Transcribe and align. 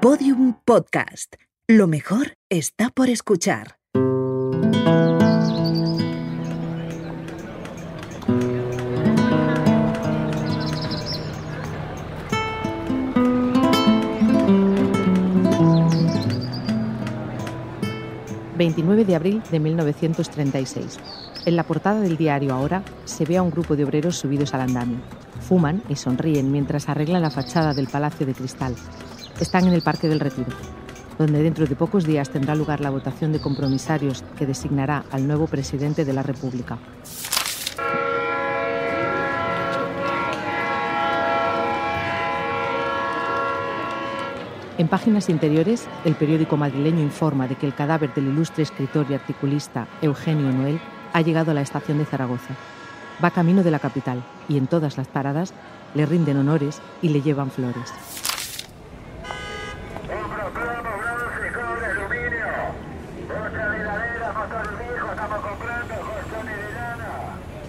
Podium 0.00 0.54
Podcast. 0.64 1.34
Lo 1.66 1.88
mejor 1.88 2.34
está 2.48 2.88
por 2.90 3.10
escuchar. 3.10 3.78
...29 18.56 19.04
de 19.04 19.16
abril 19.16 19.42
de 19.50 19.58
1936. 19.58 20.98
En 21.44 21.56
la 21.56 21.64
portada 21.64 22.00
del 22.00 22.16
diario 22.16 22.54
Ahora 22.54 22.84
se 23.04 23.24
ve 23.24 23.36
a 23.36 23.42
un 23.42 23.50
grupo 23.50 23.74
de 23.74 23.84
obreros 23.84 24.16
subidos 24.16 24.54
al 24.54 24.60
andamio. 24.60 24.98
Fuman 25.40 25.82
y 25.88 25.96
sonríen 25.96 26.52
mientras 26.52 26.88
arreglan 26.88 27.22
la 27.22 27.30
fachada 27.30 27.74
del 27.74 27.88
Palacio 27.88 28.26
de 28.26 28.34
Cristal. 28.34 28.76
Están 29.40 29.68
en 29.68 29.72
el 29.72 29.82
Parque 29.82 30.08
del 30.08 30.18
Retiro, 30.18 30.48
donde 31.16 31.40
dentro 31.40 31.64
de 31.64 31.76
pocos 31.76 32.04
días 32.04 32.28
tendrá 32.28 32.56
lugar 32.56 32.80
la 32.80 32.90
votación 32.90 33.32
de 33.32 33.40
compromisarios 33.40 34.24
que 34.36 34.46
designará 34.46 35.04
al 35.12 35.28
nuevo 35.28 35.46
presidente 35.46 36.04
de 36.04 36.12
la 36.12 36.24
República. 36.24 36.76
En 44.76 44.88
páginas 44.88 45.28
interiores, 45.28 45.86
el 46.04 46.16
periódico 46.16 46.56
madrileño 46.56 47.00
informa 47.00 47.46
de 47.46 47.54
que 47.54 47.66
el 47.66 47.74
cadáver 47.74 48.12
del 48.14 48.28
ilustre 48.28 48.64
escritor 48.64 49.06
y 49.08 49.14
articulista 49.14 49.86
Eugenio 50.02 50.50
Noel 50.50 50.80
ha 51.12 51.20
llegado 51.20 51.52
a 51.52 51.54
la 51.54 51.62
estación 51.62 51.98
de 51.98 52.06
Zaragoza. 52.06 52.54
Va 53.22 53.30
camino 53.30 53.62
de 53.62 53.70
la 53.70 53.78
capital 53.78 54.24
y 54.48 54.56
en 54.56 54.66
todas 54.66 54.96
las 54.96 55.06
paradas 55.06 55.52
le 55.94 56.06
rinden 56.06 56.38
honores 56.38 56.80
y 57.02 57.10
le 57.10 57.22
llevan 57.22 57.52
flores. 57.52 57.92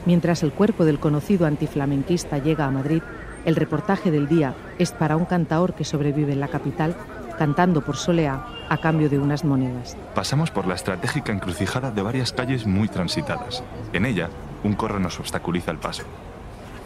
Mientras 0.10 0.42
el 0.42 0.52
cuerpo 0.52 0.86
del 0.86 0.98
conocido 0.98 1.46
antiflamenquista 1.46 2.40
llega 2.40 2.66
a 2.66 2.72
Madrid, 2.72 3.04
el 3.46 3.56
reportaje 3.56 4.10
del 4.10 4.28
día 4.28 4.56
es 4.80 4.92
para 4.92 5.16
un 5.16 5.26
cantaor 5.26 5.76
que 5.76 5.86
sobrevive 5.86 6.34
en 6.34 6.40
la 6.40 6.48
capital 6.48 6.96
cantando 7.38 7.82
por 7.82 7.96
Soleá 7.96 8.44
a 8.70 8.78
cambio 8.80 9.08
de 9.08 9.20
unas 9.20 9.46
monedas. 9.46 9.96
Pasamos 10.16 10.50
por 10.50 10.66
la 10.66 10.74
estratégica 10.74 11.32
encrucijada 11.32 11.92
de 11.92 12.02
varias 12.02 12.34
calles 12.34 12.66
muy 12.66 12.88
transitadas. 12.88 13.64
En 13.94 14.08
ella, 14.08 14.32
un 14.64 14.74
corro 14.74 15.00
nos 15.00 15.20
obstaculiza 15.20 15.70
el 15.70 15.78
paso. 15.78 16.06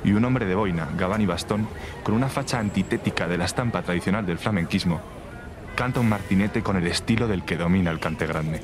Y 0.03 0.11
un 0.11 0.25
hombre 0.25 0.45
de 0.45 0.55
boina, 0.55 0.89
gabán 0.97 1.21
y 1.21 1.25
bastón, 1.25 1.69
con 2.03 2.15
una 2.15 2.27
facha 2.27 2.59
antitética 2.59 3.29
de 3.29 3.37
la 3.37 3.45
estampa 3.45 3.83
tradicional 3.83 4.25
del 4.25 4.37
flamenquismo, 4.37 4.99
canta 5.77 6.01
un 6.01 6.09
martinete 6.09 6.61
con 6.61 6.75
el 6.75 6.87
estilo 6.87 7.29
del 7.29 7.45
que 7.45 7.55
domina 7.55 7.89
el 7.89 8.01
cante 8.01 8.27
grande. 8.27 8.59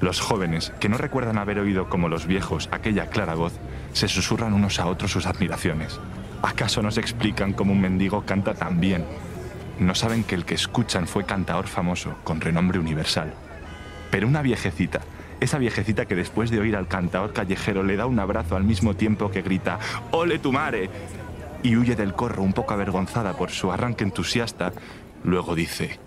Los 0.00 0.20
jóvenes, 0.20 0.72
que 0.80 0.88
no 0.88 0.96
recuerdan 0.96 1.38
haber 1.38 1.60
oído 1.60 1.88
como 1.88 2.08
los 2.08 2.26
viejos 2.26 2.68
aquella 2.72 3.06
clara 3.06 3.36
voz, 3.36 3.52
se 3.92 4.08
susurran 4.08 4.52
unos 4.52 4.78
a 4.80 4.86
otros 4.86 5.10
sus 5.10 5.26
admiraciones. 5.26 6.00
¿Acaso 6.42 6.82
nos 6.82 6.98
explican 6.98 7.52
cómo 7.52 7.72
un 7.72 7.80
mendigo 7.80 8.22
canta 8.22 8.54
tan 8.54 8.80
bien? 8.80 9.04
No 9.78 9.94
saben 9.94 10.24
que 10.24 10.34
el 10.34 10.44
que 10.44 10.54
escuchan 10.54 11.06
fue 11.06 11.24
cantador 11.24 11.66
famoso, 11.66 12.16
con 12.24 12.40
renombre 12.40 12.78
universal. 12.78 13.32
Pero 14.10 14.26
una 14.26 14.42
viejecita, 14.42 15.00
esa 15.40 15.58
viejecita 15.58 16.06
que 16.06 16.14
después 16.14 16.50
de 16.50 16.60
oír 16.60 16.76
al 16.76 16.88
cantador 16.88 17.32
callejero 17.32 17.82
le 17.82 17.96
da 17.96 18.06
un 18.06 18.20
abrazo 18.20 18.56
al 18.56 18.64
mismo 18.64 18.94
tiempo 18.94 19.30
que 19.30 19.42
grita 19.42 19.78
¡Ole 20.10 20.38
tu 20.38 20.52
mare! 20.52 20.90
y 21.62 21.76
huye 21.76 21.94
del 21.94 22.14
corro 22.14 22.42
un 22.42 22.52
poco 22.52 22.74
avergonzada 22.74 23.34
por 23.34 23.50
su 23.50 23.70
arranque 23.70 24.04
entusiasta, 24.04 24.72
luego 25.22 25.54
dice, 25.54 26.00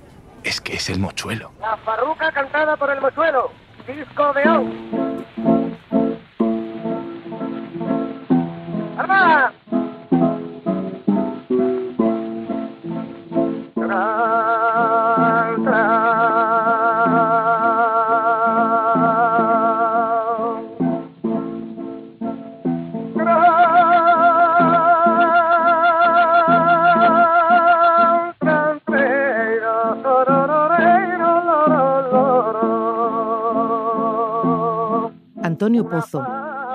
es 0.44 0.60
que 0.62 0.76
es 0.76 0.90
el 0.90 1.00
mochuelo. 1.00 1.52
La 1.62 1.78
farruca 1.78 2.32
cantada 2.32 2.76
por 2.76 2.92
el 2.92 3.00
mochuelo, 3.00 3.52
disco 3.88 4.34
de 4.34 4.50
hoy. 4.50 4.95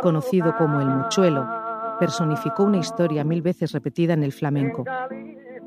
Conocido 0.00 0.56
como 0.56 0.80
el 0.80 0.88
Mochuelo, 0.88 1.46
personificó 1.98 2.64
una 2.64 2.78
historia 2.78 3.24
mil 3.24 3.42
veces 3.42 3.72
repetida 3.72 4.14
en 4.14 4.22
el 4.22 4.32
flamenco, 4.32 4.84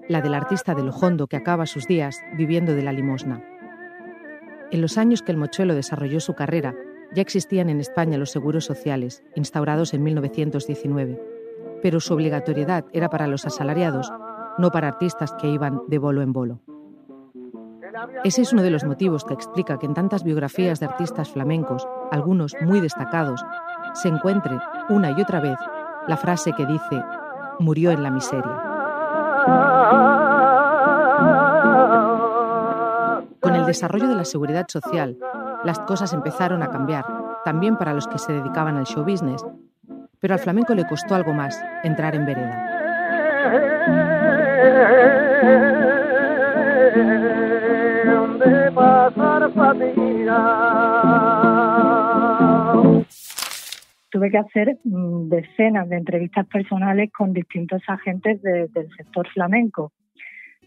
la 0.09 0.21
del 0.21 0.33
artista 0.33 0.73
del 0.73 0.89
Hondo 0.89 1.27
que 1.27 1.37
acaba 1.37 1.65
sus 1.65 1.87
días 1.87 2.21
viviendo 2.35 2.73
de 2.73 2.83
la 2.83 2.91
limosna. 2.91 3.43
En 4.71 4.81
los 4.81 4.97
años 4.97 5.21
que 5.21 5.31
el 5.31 5.37
Mochuelo 5.37 5.75
desarrolló 5.75 6.19
su 6.19 6.33
carrera, 6.33 6.75
ya 7.13 7.21
existían 7.21 7.69
en 7.69 7.79
España 7.79 8.17
los 8.17 8.31
seguros 8.31 8.65
sociales, 8.65 9.23
instaurados 9.35 9.93
en 9.93 10.03
1919, 10.03 11.21
pero 11.81 11.99
su 11.99 12.13
obligatoriedad 12.13 12.85
era 12.91 13.09
para 13.09 13.27
los 13.27 13.45
asalariados, 13.45 14.11
no 14.57 14.71
para 14.71 14.87
artistas 14.87 15.33
que 15.39 15.47
iban 15.47 15.81
de 15.87 15.99
bolo 15.99 16.21
en 16.21 16.33
bolo. 16.33 16.59
Ese 18.23 18.41
es 18.41 18.53
uno 18.53 18.63
de 18.63 18.71
los 18.71 18.83
motivos 18.83 19.23
que 19.23 19.33
explica 19.33 19.77
que 19.77 19.85
en 19.85 19.93
tantas 19.93 20.23
biografías 20.23 20.79
de 20.79 20.87
artistas 20.87 21.29
flamencos, 21.29 21.87
algunos 22.11 22.55
muy 22.61 22.81
destacados, 22.81 23.45
se 23.93 24.07
encuentre 24.07 24.59
una 24.89 25.11
y 25.11 25.21
otra 25.21 25.39
vez 25.39 25.57
la 26.07 26.17
frase 26.17 26.51
que 26.53 26.65
dice, 26.65 27.03
murió 27.59 27.91
en 27.91 28.03
la 28.03 28.11
miseria. 28.11 28.43
Con 33.39 33.55
el 33.55 33.65
desarrollo 33.65 34.07
de 34.07 34.15
la 34.15 34.25
seguridad 34.25 34.65
social, 34.67 35.17
las 35.63 35.79
cosas 35.79 36.13
empezaron 36.13 36.63
a 36.63 36.69
cambiar, 36.69 37.05
también 37.45 37.77
para 37.77 37.93
los 37.93 38.07
que 38.07 38.17
se 38.17 38.33
dedicaban 38.33 38.77
al 38.77 38.85
show 38.85 39.03
business, 39.03 39.45
pero 40.19 40.33
al 40.33 40.39
flamenco 40.39 40.73
le 40.73 40.87
costó 40.87 41.15
algo 41.15 41.33
más 41.33 41.61
entrar 41.83 42.15
en 42.15 42.25
vereda. 42.25 42.69
pasar 48.73 49.51
fatiga. 49.53 50.82
Tuve 54.13 54.29
que 54.29 54.37
hacer 54.37 54.77
mm, 54.83 55.27
decenas 55.29 55.89
de 55.89 55.97
entrevistas 55.97 56.45
personales 56.45 57.11
con 57.11 57.33
distintos 57.33 57.81
agentes 57.87 58.39
de- 58.43 58.67
del 58.67 58.87
sector 58.95 59.27
flamenco, 59.29 59.91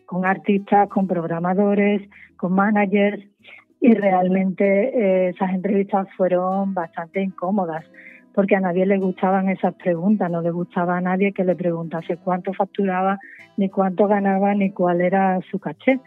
con 0.04 0.26
artistas, 0.26 0.88
con 0.88 1.06
programadores, 1.06 2.02
con 2.36 2.52
managers, 2.54 3.22
y 3.80 3.94
realmente 3.94 4.64
eh, 4.66 5.28
esas 5.28 5.50
entrevistas 5.54 6.08
fueron 6.16 6.74
bastante 6.74 7.22
incómodas, 7.22 7.84
porque 8.34 8.56
a 8.56 8.60
nadie 8.60 8.84
le 8.84 8.98
gustaban 8.98 9.48
esas 9.48 9.74
preguntas, 9.74 10.28
no 10.28 10.42
le 10.42 10.50
gustaba 10.50 10.96
a 10.96 11.00
nadie 11.00 11.32
que 11.32 11.44
le 11.44 11.54
preguntase 11.54 12.16
cuánto 12.16 12.52
facturaba, 12.52 13.16
ni 13.56 13.68
cuánto 13.68 14.08
ganaba, 14.08 14.54
ni 14.54 14.72
cuál 14.72 15.02
era 15.02 15.38
su 15.52 15.60
caché. 15.60 16.00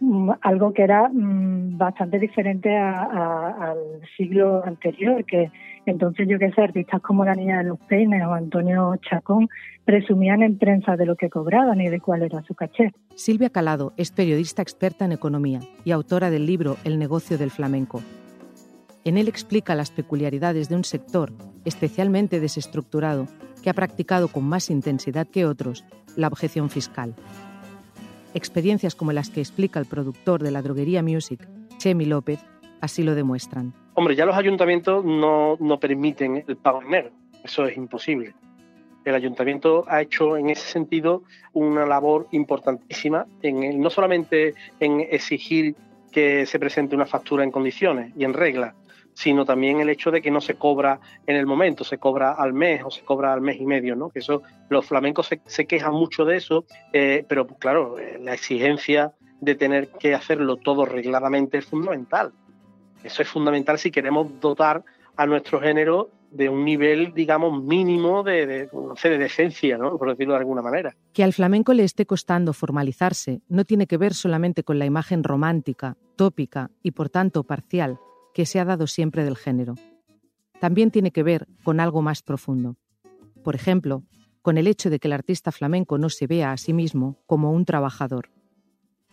Mm, 0.00 0.30
algo 0.42 0.72
que 0.72 0.82
era 0.84 1.08
mm, 1.08 1.76
bastante 1.76 2.18
diferente 2.20 2.76
a- 2.76 3.02
a- 3.02 3.70
al 3.72 3.78
siglo 4.16 4.64
anterior, 4.64 5.24
que 5.24 5.50
entonces 5.86 6.28
yo 6.28 6.38
que 6.38 6.52
sé, 6.52 6.60
artistas 6.62 7.00
como 7.00 7.24
la 7.24 7.34
Niña 7.34 7.58
de 7.58 7.64
los 7.64 7.80
Peines 7.80 8.24
o 8.24 8.32
Antonio 8.32 8.94
Chacón 9.08 9.48
presumían 9.84 10.42
en 10.42 10.56
prensa 10.56 10.96
de 10.96 11.04
lo 11.06 11.16
que 11.16 11.28
cobraban 11.30 11.80
y 11.80 11.88
de 11.88 11.98
cuál 12.00 12.22
era 12.22 12.42
su 12.42 12.54
caché. 12.54 12.92
Silvia 13.16 13.50
Calado 13.50 13.92
es 13.96 14.12
periodista 14.12 14.62
experta 14.62 15.04
en 15.04 15.12
economía 15.12 15.60
y 15.84 15.90
autora 15.90 16.30
del 16.30 16.46
libro 16.46 16.76
El 16.84 16.98
negocio 16.98 17.36
del 17.38 17.50
flamenco. 17.50 18.00
En 19.04 19.16
él 19.18 19.26
explica 19.28 19.74
las 19.74 19.90
peculiaridades 19.90 20.68
de 20.68 20.76
un 20.76 20.84
sector 20.84 21.32
especialmente 21.64 22.38
desestructurado 22.38 23.26
que 23.64 23.70
ha 23.70 23.74
practicado 23.74 24.28
con 24.28 24.44
más 24.44 24.70
intensidad 24.70 25.26
que 25.26 25.44
otros 25.46 25.84
la 26.16 26.28
objeción 26.28 26.68
fiscal. 26.70 27.14
Experiencias 28.34 28.94
como 28.94 29.12
las 29.12 29.30
que 29.30 29.40
explica 29.40 29.80
el 29.80 29.86
productor 29.86 30.42
de 30.42 30.50
la 30.50 30.62
droguería 30.62 31.02
Music, 31.02 31.40
Chemi 31.78 32.04
López, 32.04 32.40
así 32.80 33.02
lo 33.02 33.14
demuestran. 33.14 33.72
Hombre, 33.94 34.14
ya 34.14 34.26
los 34.26 34.36
ayuntamientos 34.36 35.04
no, 35.04 35.56
no 35.58 35.80
permiten 35.80 36.44
el 36.46 36.56
pago 36.56 36.82
en 36.82 36.90
negro. 36.90 37.10
Eso 37.42 37.66
es 37.66 37.76
imposible. 37.76 38.34
El 39.04 39.14
ayuntamiento 39.14 39.84
ha 39.88 40.02
hecho 40.02 40.36
en 40.36 40.50
ese 40.50 40.68
sentido 40.68 41.22
una 41.52 41.86
labor 41.86 42.28
importantísima, 42.32 43.26
en 43.42 43.62
el- 43.62 43.80
no 43.80 43.90
solamente 43.90 44.54
en 44.80 45.00
exigir 45.00 45.74
que 46.12 46.46
se 46.46 46.58
presente 46.58 46.94
una 46.94 47.06
factura 47.06 47.44
en 47.44 47.50
condiciones 47.50 48.12
y 48.16 48.24
en 48.24 48.34
regla, 48.34 48.74
sino 49.18 49.44
también 49.44 49.80
el 49.80 49.90
hecho 49.90 50.12
de 50.12 50.22
que 50.22 50.30
no 50.30 50.40
se 50.40 50.54
cobra 50.54 51.00
en 51.26 51.34
el 51.34 51.44
momento, 51.44 51.82
se 51.82 51.98
cobra 51.98 52.34
al 52.34 52.52
mes 52.52 52.82
o 52.84 52.90
se 52.92 53.02
cobra 53.02 53.32
al 53.32 53.40
mes 53.40 53.60
y 53.60 53.66
medio, 53.66 53.96
¿no? 53.96 54.10
Que 54.10 54.20
eso, 54.20 54.42
los 54.68 54.86
flamencos 54.86 55.28
se, 55.44 55.66
quejan 55.66 55.92
mucho 55.92 56.24
de 56.24 56.36
eso, 56.36 56.66
eh, 56.92 57.24
pero 57.28 57.44
pues, 57.44 57.58
claro, 57.58 57.98
eh, 57.98 58.20
la 58.22 58.34
exigencia 58.34 59.12
de 59.40 59.56
tener 59.56 59.88
que 59.88 60.14
hacerlo 60.14 60.54
todo 60.54 60.84
regladamente 60.84 61.58
es 61.58 61.66
fundamental. 61.66 62.30
Eso 63.02 63.22
es 63.22 63.28
fundamental 63.28 63.80
si 63.80 63.90
queremos 63.90 64.38
dotar 64.38 64.84
a 65.16 65.26
nuestro 65.26 65.60
género 65.60 66.10
de 66.30 66.48
un 66.48 66.64
nivel, 66.64 67.12
digamos, 67.12 67.60
mínimo 67.60 68.22
de, 68.22 68.46
de 68.46 69.18
decencia, 69.18 69.78
¿no? 69.78 69.98
por 69.98 70.10
decirlo 70.10 70.34
de 70.34 70.40
alguna 70.40 70.62
manera. 70.62 70.94
Que 71.12 71.24
al 71.24 71.32
flamenco 71.32 71.74
le 71.74 71.82
esté 71.82 72.06
costando 72.06 72.52
formalizarse 72.52 73.40
no 73.48 73.64
tiene 73.64 73.88
que 73.88 73.96
ver 73.96 74.14
solamente 74.14 74.62
con 74.62 74.78
la 74.78 74.86
imagen 74.86 75.24
romántica, 75.24 75.96
tópica 76.14 76.70
y 76.84 76.92
por 76.92 77.08
tanto 77.08 77.42
parcial 77.42 77.98
que 78.38 78.46
se 78.46 78.60
ha 78.60 78.64
dado 78.64 78.86
siempre 78.86 79.24
del 79.24 79.36
género. 79.36 79.74
También 80.60 80.92
tiene 80.92 81.10
que 81.10 81.24
ver 81.24 81.48
con 81.64 81.80
algo 81.80 82.02
más 82.02 82.22
profundo. 82.22 82.76
Por 83.42 83.56
ejemplo, 83.56 84.04
con 84.42 84.58
el 84.58 84.68
hecho 84.68 84.90
de 84.90 85.00
que 85.00 85.08
el 85.08 85.12
artista 85.14 85.50
flamenco 85.50 85.98
no 85.98 86.08
se 86.08 86.28
vea 86.28 86.52
a 86.52 86.56
sí 86.56 86.72
mismo 86.72 87.18
como 87.26 87.50
un 87.50 87.64
trabajador. 87.64 88.30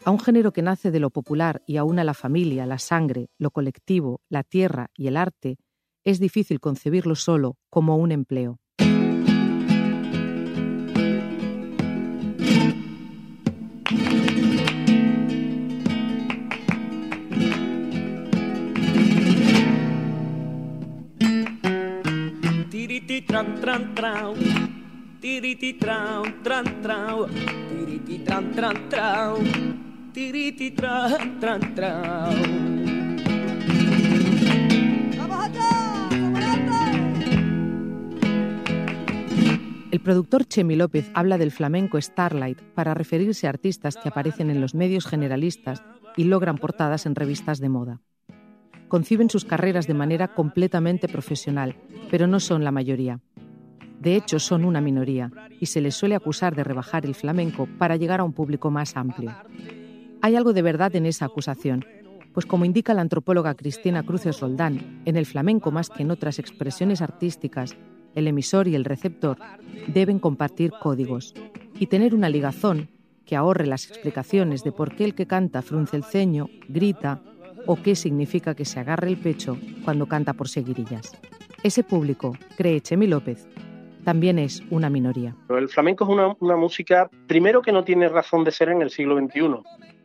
A 0.04 0.12
un 0.12 0.20
género 0.20 0.54
que 0.54 0.62
nace 0.62 0.92
de 0.92 1.00
lo 1.00 1.10
popular 1.10 1.64
y 1.66 1.78
aúna 1.78 2.04
la 2.04 2.14
familia, 2.14 2.68
la 2.68 2.78
sangre, 2.78 3.32
lo 3.40 3.50
colectivo, 3.50 4.22
la 4.30 4.44
tierra 4.44 4.92
y 4.96 5.08
el 5.08 5.18
arte, 5.18 5.58
es 6.04 6.20
difícil 6.20 6.60
concebirlo 6.60 7.16
solo 7.16 7.58
como 7.72 7.98
un 7.98 8.12
empleo. 8.12 8.60
Tran 23.02 23.60
tran 23.62 23.96
trau. 23.96 24.36
Tiriti 25.22 25.74
trau 25.74 26.24
tran 26.44 26.82
trau. 26.82 27.28
Tiriti 27.70 28.20
tran 28.24 28.52
tran 28.56 28.90
trau. 28.90 29.38
Tiriti 30.14 30.72
tran 30.72 31.40
tran 31.40 31.76
trau. 31.76 32.34
El 39.92 40.02
productor 40.02 40.46
Chemi 40.46 40.76
López 40.76 41.10
habla 41.14 41.38
del 41.38 41.52
flamenco 41.52 42.00
Starlight 42.00 42.62
para 42.76 42.94
referirse 42.94 43.48
a 43.48 43.50
artistas 43.50 43.96
que 43.96 44.10
aparecen 44.10 44.50
en 44.50 44.60
los 44.60 44.76
medios 44.76 45.06
generalistas 45.06 45.84
y 46.18 46.26
logran 46.26 46.58
portadas 46.58 47.06
en 47.06 47.16
revistas 47.16 47.60
de 47.60 47.70
moda. 47.70 48.02
Conciben 48.88 49.30
sus 49.30 49.46
carreras 49.46 49.88
de 49.88 49.94
manera 49.94 50.28
completamente 50.30 51.08
profesional, 51.08 51.76
pero 52.12 52.28
no 52.28 52.40
son 52.40 52.64
la 52.64 52.72
mayoría. 52.72 53.20
De 54.00 54.16
hecho, 54.16 54.40
son 54.40 54.66
una 54.66 54.82
minoría 54.82 55.32
y 55.60 55.66
se 55.66 55.82
les 55.82 55.96
suele 55.96 56.16
acusar 56.16 56.56
de 56.56 56.64
rebajar 56.64 57.06
el 57.06 57.16
flamenco 57.16 57.68
para 57.80 57.96
llegar 57.96 58.20
a 58.20 58.24
un 58.24 58.34
público 58.34 58.70
más 58.70 58.96
amplio. 58.96 59.34
Hay 60.22 60.36
algo 60.36 60.54
de 60.54 60.62
verdad 60.62 60.96
en 60.96 61.06
esa 61.06 61.26
acusación, 61.26 61.86
pues 62.34 62.46
como 62.46 62.66
indica 62.66 62.94
la 62.94 63.02
antropóloga 63.02 63.56
Cristina 63.56 64.04
Cruces 64.04 64.40
Roldán, 64.42 65.02
en 65.06 65.16
el 65.16 65.26
flamenco 65.26 65.72
más 65.72 65.90
que 65.90 66.04
en 66.04 66.12
otras 66.12 66.38
expresiones 66.38 67.02
artísticas, 67.02 67.76
el 68.14 68.28
emisor 68.28 68.68
y 68.68 68.76
el 68.76 68.86
receptor 68.86 69.38
deben 69.88 70.20
compartir 70.20 70.72
códigos 70.82 71.34
y 71.80 71.88
tener 71.88 72.14
una 72.14 72.30
ligazón 72.30 72.90
que 73.26 73.36
ahorre 73.36 73.66
las 73.66 73.88
explicaciones 73.88 74.64
de 74.64 74.72
por 74.72 74.96
qué 74.96 75.04
el 75.04 75.16
que 75.16 75.26
canta 75.26 75.62
frunce 75.62 75.98
el 75.98 76.04
ceño, 76.04 76.48
grita 76.68 77.22
o 77.66 77.76
qué 77.76 77.96
significa 77.96 78.56
que 78.56 78.66
se 78.66 78.80
agarre 78.80 79.10
el 79.10 79.18
pecho 79.18 79.58
cuando 79.84 80.08
canta 80.08 80.34
por 80.34 80.48
seguirillas. 80.48 81.18
Ese 81.64 81.84
público, 81.84 82.38
cree 82.58 82.82
Chemi 82.82 83.08
López, 83.08 83.48
también 84.04 84.38
es 84.38 84.62
una 84.70 84.90
minoría. 84.90 85.36
El 85.50 85.68
flamenco 85.68 86.04
es 86.04 86.36
una, 86.40 86.56
música, 86.56 87.10
primero 87.28 87.62
que 87.62 87.72
no 87.72 87.84
tiene 87.84 88.08
razón 88.08 88.44
de 88.44 88.52
ser 88.52 88.70
en 88.70 88.82
el 88.82 88.92
siglo 88.92 89.18
XXI. 89.18 89.40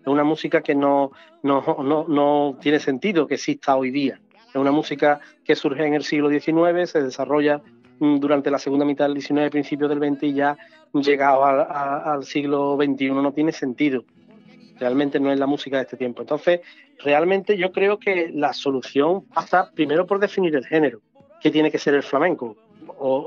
Es 0.01 0.07
una 0.07 0.25
música 0.25 0.63
que 0.63 0.75
no, 0.75 1.13
no, 1.43 1.63
no, 1.85 2.07
no 2.09 2.59
tiene 2.61 2.81
sentido 2.81 3.27
que 3.27 3.35
exista 3.35 3.77
hoy 3.77 3.91
día. 3.91 4.19
Es 4.49 4.57
una 4.57 4.73
música 4.73 5.21
que 5.45 5.55
surge 5.55 5.87
en 5.87 5.95
el 5.95 6.03
siglo 6.03 6.31
XIX, 6.31 6.91
se 6.91 7.03
desarrolla 7.03 7.63
durante 8.01 8.51
la 8.51 8.59
segunda 8.59 8.87
mitad 8.87 9.07
del 9.07 9.21
XIX, 9.21 9.51
principio 9.51 9.87
del 9.87 9.99
XX 9.99 10.23
y 10.23 10.33
ya 10.33 10.57
llegado 10.95 11.45
al 11.45 12.25
siglo 12.25 12.77
XXI 12.77 13.11
no 13.11 13.33
tiene 13.33 13.53
sentido. 13.53 14.05
Realmente 14.81 15.21
no 15.21 15.31
es 15.31 15.39
la 15.39 15.47
música 15.47 15.77
de 15.77 15.83
este 15.83 15.99
tiempo. 15.99 16.23
Entonces, 16.23 16.61
realmente 17.05 17.57
yo 17.59 17.71
creo 17.71 17.99
que 17.99 18.31
la 18.33 18.55
solución 18.55 19.27
pasa 19.27 19.71
primero 19.73 20.07
por 20.07 20.19
definir 20.19 20.57
el 20.57 20.65
género, 20.65 21.03
que 21.41 21.51
tiene 21.51 21.71
que 21.71 21.79
ser 21.79 21.95
el 21.95 22.03
flamenco, 22.03 22.57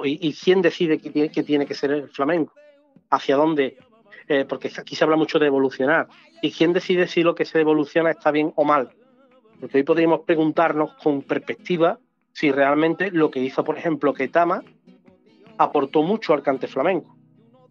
y, 0.03 0.33
quién 0.33 0.63
decide 0.63 0.97
que 0.97 1.11
tiene, 1.43 1.65
que 1.65 1.75
ser 1.75 1.91
el 1.91 2.09
flamenco, 2.09 2.53
hacia 3.11 3.35
dónde, 3.35 3.77
eh, 4.27 4.45
porque 4.49 4.71
aquí 4.75 4.95
se 4.95 5.03
habla 5.03 5.15
mucho 5.15 5.37
de 5.37 5.45
evolucionar, 5.45 6.07
y 6.41 6.51
quién 6.51 6.73
decide 6.73 7.07
si 7.07 7.21
lo 7.21 7.35
que 7.35 7.45
se 7.45 7.61
evoluciona 7.61 8.09
está 8.09 8.31
bien 8.31 8.51
o 8.55 8.63
mal. 8.63 8.89
Porque 9.59 9.77
hoy 9.77 9.83
podríamos 9.83 10.21
preguntarnos 10.21 10.95
con 10.95 11.21
perspectiva 11.21 11.99
si 12.33 12.51
realmente 12.51 13.11
lo 13.11 13.29
que 13.29 13.39
hizo, 13.39 13.63
por 13.63 13.77
ejemplo, 13.77 14.11
Ketama 14.11 14.63
aportó 15.57 16.01
mucho 16.01 16.33
al 16.33 16.41
cante 16.41 16.67
flamenco. 16.67 17.15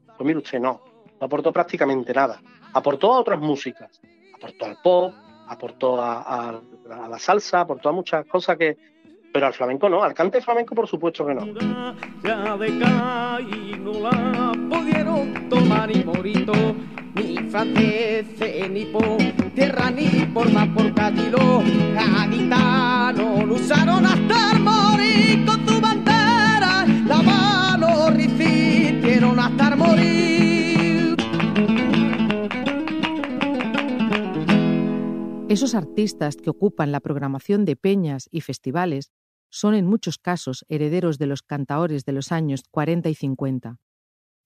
Pues 0.06 0.24
mire 0.24 0.38
usted, 0.38 0.60
no, 0.60 0.80
no 1.20 1.26
aportó 1.26 1.52
prácticamente 1.52 2.14
nada. 2.14 2.40
Aportó 2.74 3.12
a 3.14 3.20
otras 3.20 3.40
músicas, 3.40 4.00
aportó 4.34 4.64
al 4.64 4.76
pop, 4.82 5.14
aportó 5.48 6.00
a, 6.00 6.22
a, 6.22 6.60
a 7.04 7.08
la 7.08 7.18
salsa, 7.18 7.60
aportó 7.60 7.90
a 7.90 7.92
muchas 7.92 8.26
cosas 8.26 8.56
que, 8.56 8.76
pero 9.32 9.46
al 9.46 9.54
flamenco 9.54 9.88
no, 9.88 10.02
al 10.02 10.14
cante 10.14 10.40
flamenco 10.40 10.74
por 10.74 10.86
supuesto 10.86 11.24
que 11.26 11.34
no. 11.34 11.46
Ya 12.22 12.56
de 12.56 12.70
no 13.78 13.92
la 14.00 14.52
pudieron 14.70 15.48
tomar 15.48 15.90
y 15.90 16.04
morito, 16.04 16.52
ni 17.14 17.38
franceses, 17.50 18.70
ni 18.70 18.84
por 18.86 19.16
tierra, 19.54 19.90
ni 19.90 20.26
por 20.26 20.50
más 20.52 20.68
por 20.68 20.92
catilo, 20.94 21.62
gaditano, 21.94 23.46
lo 23.46 23.54
usaron 23.54 24.06
hasta 24.06 24.52
el 24.52 24.60
morir 24.60 25.44
con 25.46 25.66
tu 25.66 25.80
bandera, 25.80 26.86
la 27.06 27.22
mano 27.22 28.10
resistieron 28.10 29.38
hasta 29.38 29.68
el 29.68 29.76
morir. 29.76 30.41
Esos 35.52 35.74
artistas 35.74 36.38
que 36.38 36.48
ocupan 36.48 36.92
la 36.92 37.00
programación 37.00 37.66
de 37.66 37.76
peñas 37.76 38.26
y 38.30 38.40
festivales 38.40 39.12
son 39.50 39.74
en 39.74 39.84
muchos 39.84 40.16
casos 40.16 40.64
herederos 40.70 41.18
de 41.18 41.26
los 41.26 41.42
cantaores 41.42 42.06
de 42.06 42.12
los 42.12 42.32
años 42.32 42.62
40 42.70 43.10
y 43.10 43.14
50. 43.14 43.76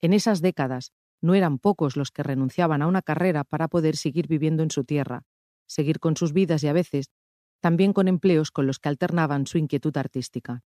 En 0.01 0.13
esas 0.13 0.41
décadas 0.41 0.91
no 1.23 1.37
eran 1.37 1.61
pocos 1.61 1.97
los 1.97 2.11
que 2.11 2.25
renunciaban 2.25 2.83
a 2.83 2.89
una 2.89 3.03
carrera 3.03 3.45
para 3.45 3.69
poder 3.69 3.97
seguir 3.97 4.27
viviendo 4.27 4.65
en 4.65 4.73
su 4.73 4.83
tierra, 4.83 5.23
seguir 5.69 6.01
con 6.01 6.17
sus 6.17 6.33
vidas 6.33 6.65
y 6.65 6.67
a 6.67 6.73
veces 6.73 7.13
también 7.61 7.93
con 7.93 8.09
empleos 8.09 8.51
con 8.51 8.67
los 8.67 8.81
que 8.81 8.89
alternaban 8.89 9.47
su 9.47 9.59
inquietud 9.59 9.97
artística. 9.97 10.65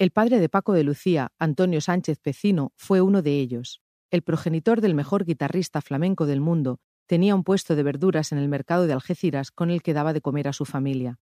El 0.00 0.10
padre 0.10 0.40
de 0.40 0.48
Paco 0.48 0.72
de 0.72 0.82
Lucía, 0.82 1.28
Antonio 1.38 1.80
Sánchez 1.80 2.18
Pecino, 2.18 2.72
fue 2.74 3.02
uno 3.02 3.22
de 3.22 3.38
ellos. 3.38 3.82
El 4.10 4.22
progenitor 4.22 4.80
del 4.80 4.96
mejor 4.96 5.24
guitarrista 5.24 5.80
flamenco 5.80 6.26
del 6.26 6.40
mundo 6.40 6.80
tenía 7.06 7.34
un 7.34 7.44
puesto 7.44 7.76
de 7.76 7.82
verduras 7.82 8.32
en 8.32 8.38
el 8.38 8.48
mercado 8.48 8.86
de 8.86 8.92
Algeciras 8.92 9.50
con 9.50 9.70
el 9.70 9.82
que 9.82 9.94
daba 9.94 10.12
de 10.12 10.20
comer 10.20 10.48
a 10.48 10.52
su 10.52 10.64
familia. 10.64 11.18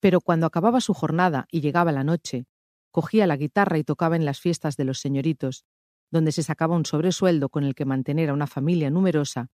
Pero 0.00 0.20
cuando 0.20 0.46
acababa 0.46 0.80
su 0.80 0.94
jornada 0.94 1.46
y 1.50 1.60
llegaba 1.60 1.92
la 1.92 2.04
noche, 2.04 2.46
cogía 2.90 3.26
la 3.26 3.36
guitarra 3.36 3.78
y 3.78 3.84
tocaba 3.84 4.16
en 4.16 4.24
las 4.24 4.40
fiestas 4.40 4.76
de 4.76 4.84
los 4.84 5.00
señoritos, 5.00 5.64
donde 6.10 6.32
se 6.32 6.42
sacaba 6.42 6.76
un 6.76 6.86
sobresueldo 6.86 7.48
con 7.48 7.64
el 7.64 7.74
que 7.74 7.84
mantener 7.84 8.30
a 8.30 8.34
una 8.34 8.46
familia 8.46 8.90
numerosa 8.90 9.48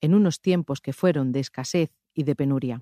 en 0.00 0.14
unos 0.14 0.40
tiempos 0.40 0.80
que 0.80 0.92
fueron 0.92 1.32
de 1.32 1.40
escasez 1.40 1.90
y 2.14 2.24
de 2.24 2.36
penuria. 2.36 2.80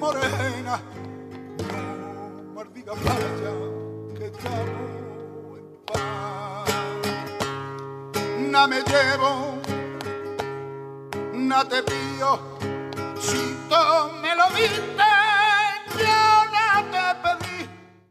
Morena. 0.00 0.80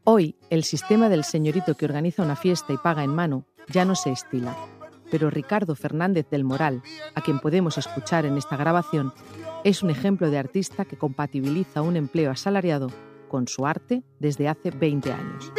Hoy, 0.04 0.36
el 0.50 0.64
sistema 0.64 1.08
del 1.08 1.24
señorito 1.24 1.74
que 1.74 1.84
organiza 1.84 2.22
una 2.22 2.36
fiesta 2.36 2.72
y 2.72 2.76
paga 2.76 3.02
en 3.02 3.14
mano 3.14 3.44
ya 3.68 3.84
no 3.84 3.94
se 3.94 4.10
estila. 4.10 4.56
Pero 5.10 5.30
Ricardo 5.30 5.74
Fernández 5.74 6.28
del 6.30 6.44
Moral, 6.44 6.82
a 7.14 7.20
quien 7.20 7.40
podemos 7.40 7.78
escuchar 7.78 8.24
en 8.24 8.38
esta 8.38 8.56
grabación, 8.56 9.12
es 9.64 9.82
un 9.82 9.90
ejemplo 9.90 10.30
de 10.30 10.38
artista 10.38 10.84
que 10.84 10.96
compatibiliza 10.96 11.82
un 11.82 11.96
empleo 11.96 12.30
asalariado 12.30 12.90
con 13.28 13.48
su 13.48 13.66
arte 13.66 14.02
desde 14.18 14.48
hace 14.48 14.70
20 14.70 15.12
años. 15.12 15.52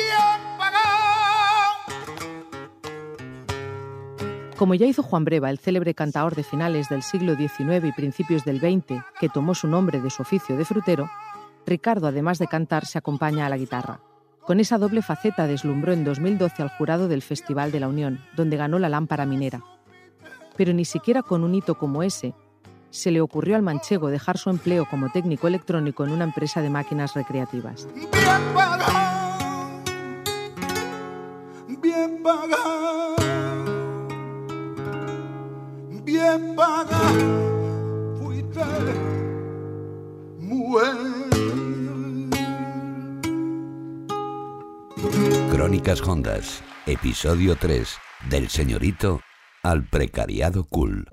Como 4.57 4.73
ya 4.73 4.87
hizo 4.87 5.03
Juan 5.03 5.23
Breva, 5.23 5.51
el 5.51 5.59
célebre 5.59 5.93
cantaor 5.93 6.33
de 6.33 6.43
finales 6.43 6.89
del 6.89 7.03
siglo 7.03 7.35
XIX 7.35 7.85
y 7.85 7.91
principios 7.91 8.43
del 8.43 8.59
XX, 8.59 9.03
que 9.19 9.29
tomó 9.29 9.53
su 9.53 9.67
nombre 9.67 10.01
de 10.01 10.09
su 10.09 10.23
oficio 10.23 10.57
de 10.57 10.65
frutero, 10.65 11.07
Ricardo, 11.67 12.07
además 12.07 12.39
de 12.39 12.47
cantar, 12.47 12.87
se 12.87 12.97
acompaña 12.97 13.45
a 13.45 13.49
la 13.49 13.57
guitarra. 13.57 13.99
Con 14.47 14.59
esa 14.59 14.79
doble 14.79 15.03
faceta 15.03 15.45
deslumbró 15.45 15.93
en 15.93 16.03
2012 16.03 16.63
al 16.63 16.69
jurado 16.69 17.07
del 17.07 17.21
Festival 17.21 17.71
de 17.71 17.81
la 17.81 17.87
Unión, 17.87 18.19
donde 18.35 18.57
ganó 18.57 18.79
la 18.79 18.89
lámpara 18.89 19.27
minera. 19.27 19.61
Pero 20.55 20.73
ni 20.73 20.85
siquiera 20.85 21.21
con 21.21 21.43
un 21.43 21.53
hito 21.53 21.77
como 21.77 22.01
ese 22.01 22.33
se 22.89 23.11
le 23.11 23.21
ocurrió 23.21 23.55
al 23.55 23.61
manchego 23.61 24.09
dejar 24.09 24.37
su 24.37 24.49
empleo 24.49 24.85
como 24.89 25.09
técnico 25.09 25.47
electrónico 25.47 26.03
en 26.03 26.11
una 26.11 26.23
empresa 26.23 26.61
de 26.61 26.69
máquinas 26.69 27.13
recreativas. 27.13 27.87
Bien 27.93 28.13
pagado, 28.53 29.85
bien 31.81 32.23
pagado, 32.23 33.15
bien 36.03 36.55
pagado, 36.55 38.17
fuiste 38.19 38.61
mujer. 40.39 40.95
Crónicas 45.51 46.01
Hondas, 46.01 46.61
episodio 46.85 47.55
3, 47.55 47.97
del 48.29 48.49
señorito 48.49 49.21
al 49.63 49.83
precariado 49.83 50.65
cool. 50.65 51.07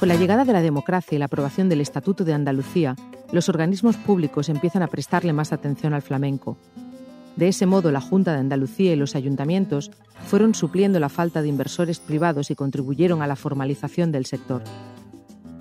Con 0.00 0.08
la 0.08 0.16
llegada 0.16 0.46
de 0.46 0.54
la 0.54 0.62
democracia 0.62 1.14
y 1.14 1.18
la 1.18 1.26
aprobación 1.26 1.68
del 1.68 1.82
Estatuto 1.82 2.24
de 2.24 2.32
Andalucía, 2.32 2.94
los 3.32 3.50
organismos 3.50 3.98
públicos 3.98 4.48
empiezan 4.48 4.82
a 4.82 4.86
prestarle 4.86 5.34
más 5.34 5.52
atención 5.52 5.92
al 5.92 6.00
flamenco. 6.00 6.56
De 7.36 7.48
ese 7.48 7.66
modo, 7.66 7.92
la 7.92 8.00
Junta 8.00 8.32
de 8.32 8.38
Andalucía 8.38 8.94
y 8.94 8.96
los 8.96 9.14
ayuntamientos 9.14 9.90
fueron 10.24 10.54
supliendo 10.54 10.98
la 11.00 11.10
falta 11.10 11.42
de 11.42 11.48
inversores 11.48 12.00
privados 12.00 12.50
y 12.50 12.54
contribuyeron 12.54 13.20
a 13.20 13.26
la 13.26 13.36
formalización 13.36 14.10
del 14.10 14.24
sector. 14.24 14.62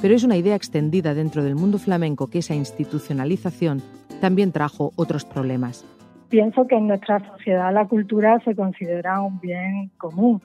Pero 0.02 0.16
es 0.16 0.24
una 0.24 0.38
idea 0.38 0.56
extendida 0.56 1.14
dentro 1.14 1.44
del 1.44 1.56
mundo 1.56 1.78
flamenco 1.78 2.30
que 2.30 2.40
esa 2.40 2.56
institucionalización 2.56 3.82
también 4.22 4.54
trajo 4.54 4.94
otros 4.96 5.26
problemas. 5.26 5.86
Pienso 6.30 6.66
que 6.66 6.78
en 6.78 6.88
nuestra 6.88 7.20
sociedad 7.28 7.74
la 7.74 7.90
cultura 7.90 8.40
se 8.46 8.56
considera 8.56 9.20
un 9.20 9.42
bien 9.42 9.92
común. 9.98 10.42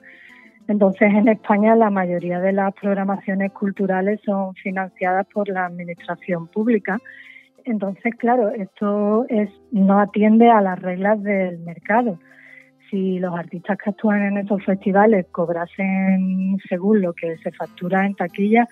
Entonces, 0.67 1.13
en 1.13 1.27
España 1.27 1.75
la 1.75 1.89
mayoría 1.89 2.39
de 2.39 2.51
las 2.51 2.73
programaciones 2.73 3.51
culturales 3.51 4.19
son 4.25 4.53
financiadas 4.55 5.27
por 5.27 5.47
la 5.47 5.65
administración 5.65 6.47
pública. 6.47 6.97
Entonces, 7.65 8.13
claro, 8.15 8.49
esto 8.49 9.25
es, 9.29 9.49
no 9.71 9.99
atiende 9.99 10.49
a 10.49 10.61
las 10.61 10.79
reglas 10.81 11.21
del 11.21 11.59
mercado. 11.59 12.19
Si 12.89 13.19
los 13.19 13.33
artistas 13.33 13.77
que 13.77 13.89
actúan 13.89 14.23
en 14.23 14.37
esos 14.37 14.63
festivales 14.63 15.25
cobrasen 15.31 16.57
según 16.69 17.01
lo 17.01 17.13
que 17.13 17.37
se 17.37 17.51
factura 17.51 18.05
en 18.05 18.15
taquilla, 18.15 18.67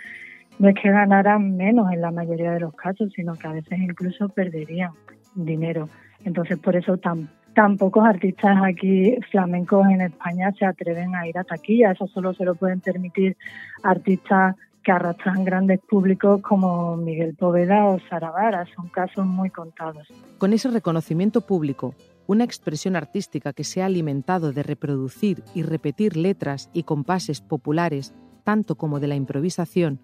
no 0.59 0.69
es 0.69 0.75
que 0.75 0.91
ganaran 0.91 1.57
menos 1.57 1.91
en 1.91 2.01
la 2.01 2.11
mayoría 2.11 2.51
de 2.51 2.59
los 2.59 2.73
casos, 2.75 3.11
sino 3.15 3.33
que 3.35 3.47
a 3.47 3.53
veces 3.53 3.79
incluso 3.79 4.29
perderían 4.29 4.91
dinero. 5.35 5.89
Entonces, 6.25 6.57
por 6.59 6.75
eso 6.75 6.97
tan, 6.97 7.29
tan 7.53 7.77
pocos 7.77 8.05
artistas 8.05 8.57
aquí 8.63 9.15
flamencos 9.31 9.87
en 9.87 10.01
España 10.01 10.51
se 10.57 10.65
atreven 10.65 11.15
a 11.15 11.27
ir 11.27 11.37
a 11.37 11.43
taquilla. 11.43 11.91
Eso 11.91 12.07
solo 12.07 12.33
se 12.33 12.45
lo 12.45 12.55
pueden 12.55 12.81
permitir 12.81 13.37
artistas 13.83 14.55
que 14.83 14.91
arrastran 14.91 15.45
grandes 15.45 15.79
públicos 15.79 16.41
como 16.41 16.97
Miguel 16.97 17.35
Poveda 17.35 17.85
o 17.85 17.99
Saravara. 18.09 18.65
Son 18.75 18.89
casos 18.89 19.25
muy 19.25 19.49
contados. 19.49 20.07
Con 20.37 20.53
ese 20.53 20.69
reconocimiento 20.69 21.41
público, 21.41 21.95
una 22.27 22.43
expresión 22.43 22.95
artística 22.95 23.53
que 23.53 23.63
se 23.63 23.81
ha 23.81 23.85
alimentado 23.85 24.51
de 24.51 24.63
reproducir 24.63 25.43
y 25.55 25.63
repetir 25.63 26.17
letras 26.17 26.69
y 26.73 26.83
compases 26.83 27.41
populares, 27.41 28.13
tanto 28.43 28.75
como 28.75 28.99
de 28.99 29.07
la 29.07 29.15
improvisación, 29.15 29.99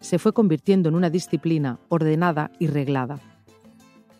se 0.00 0.18
fue 0.18 0.32
convirtiendo 0.32 0.88
en 0.88 0.96
una 0.96 1.10
disciplina 1.10 1.78
ordenada 1.88 2.50
y 2.58 2.66
reglada. 2.66 3.20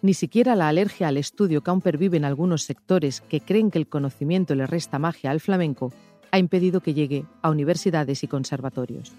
Ni 0.03 0.15
siquiera 0.15 0.57
la 0.57 0.69
alergia 0.69 1.07
al 1.07 1.17
estudio 1.17 1.63
que 1.63 1.71
aún 1.71 1.81
pervive 1.81 2.17
en 2.17 2.25
algunos 2.25 2.65
sectores 2.65 3.21
que 3.21 3.41
creen 3.41 3.71
que 3.71 3.79
el 3.79 3.89
conocimiento 3.89 4.57
le 4.57 4.67
resta 4.67 4.99
magia 4.99 5.31
al 5.31 5.39
flamenco 5.41 5.93
ha 6.33 6.39
impedido 6.39 6.81
que 6.81 6.93
llegue 6.93 7.25
a 7.41 7.51
universidades 7.51 8.25
y 8.25 8.27
conservatorios. 8.27 9.13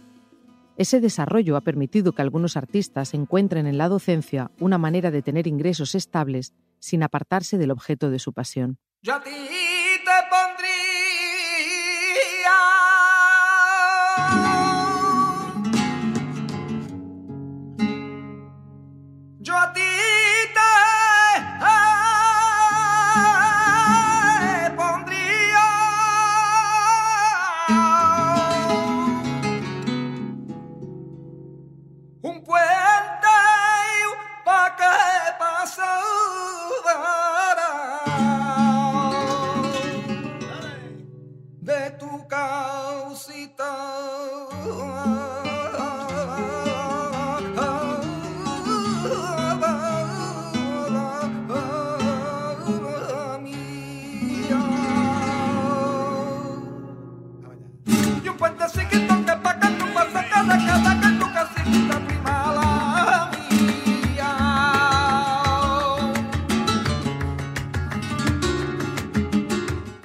Ese 0.76 1.00
desarrollo 1.00 1.56
ha 1.56 1.62
permitido 1.62 2.12
que 2.12 2.22
algunos 2.22 2.58
artistas 2.58 3.14
encuentren 3.14 3.66
en 3.66 3.78
la 3.78 3.88
docencia 3.88 4.52
una 4.60 4.78
manera 4.78 5.10
de 5.10 5.22
tener 5.22 5.48
ingresos 5.48 5.96
estables 5.96 6.54
sin 6.80 7.02
apartarse 7.04 7.58
del 7.58 7.72
objeto 7.72 8.10
de 8.10 8.20
su 8.20 8.34
pasión. 8.34 8.78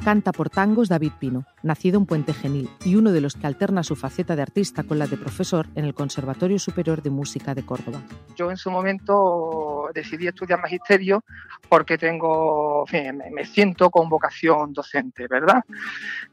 Canta 0.09 0.33
por 0.33 0.49
tangos 0.49 0.89
David 0.89 1.13
Pino, 1.21 1.45
nacido 1.63 1.99
en 1.99 2.07
Puente 2.07 2.33
Genil 2.33 2.71
y 2.83 2.97
uno 2.97 3.13
de 3.13 3.21
los 3.21 3.35
que 3.35 3.47
alterna 3.47 3.83
su 3.83 3.95
faceta 3.95 4.35
de 4.35 4.41
artista 4.41 4.83
con 4.83 4.99
la 4.99 5.07
de 5.07 5.19
profesor 5.19 5.67
en 5.75 5.85
el 5.85 5.93
Conservatorio 5.93 6.59
Superior 6.59 7.03
de 7.03 7.11
Música 7.11 7.55
de 7.55 7.63
Córdoba. 7.67 8.01
yo 8.35 8.51
en 8.51 8.57
su 8.57 8.71
momento 8.71 9.91
decidí 9.93 10.27
estudiar 10.27 10.63
magisterio 10.63 11.23
porque 11.69 11.99
tengo, 11.99 12.87
me 13.35 13.45
siento 13.45 13.91
con 13.91 14.09
vocación 14.09 14.73
docente, 14.73 15.27
¿verdad? 15.29 15.63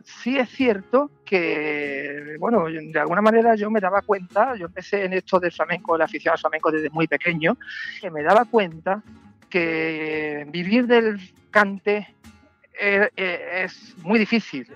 Sí 0.06 0.38
es 0.38 0.48
cierto 0.52 1.12
que, 1.26 2.38
bueno, 2.40 2.68
de 2.68 2.98
alguna 2.98 3.22
manera 3.22 3.56
yo 3.56 3.70
me 3.70 3.82
daba 3.82 4.04
cuenta, 4.04 4.56
yo 4.56 4.68
empecé 4.68 5.04
en 5.04 5.12
esto 5.12 5.38
del 5.38 5.52
flamenco, 5.52 5.98
la 5.98 6.06
afición 6.06 6.32
al 6.32 6.40
flamenco 6.40 6.72
desde 6.72 6.90
muy 6.92 7.08
pequeño, 7.08 7.58
que 8.00 8.10
me 8.10 8.24
daba 8.24 8.46
cuenta 8.46 9.04
que 9.50 10.48
vivir 10.50 10.88
del 10.88 11.20
cante 11.52 12.16
eh, 12.80 13.64
es 13.64 13.96
muy 14.00 14.20
difícil. 14.20 14.68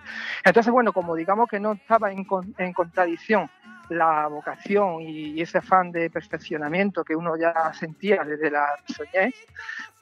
Entonces, 0.44 0.72
bueno, 0.72 0.94
como 0.94 1.15
digamos 1.15 1.50
que 1.50 1.60
no 1.60 1.74
estaba 1.74 2.12
en, 2.12 2.25
en 2.58 2.74
contradicción 2.74 3.50
la 3.89 4.27
vocación 4.27 5.01
y 5.01 5.41
ese 5.41 5.58
afán 5.58 5.91
de 5.91 6.10
perfeccionamiento 6.10 7.03
que 7.03 7.15
uno 7.15 7.36
ya 7.38 7.74
sentía 7.74 8.24
desde 8.24 8.51
la 8.51 8.68
soñez, 8.86 9.34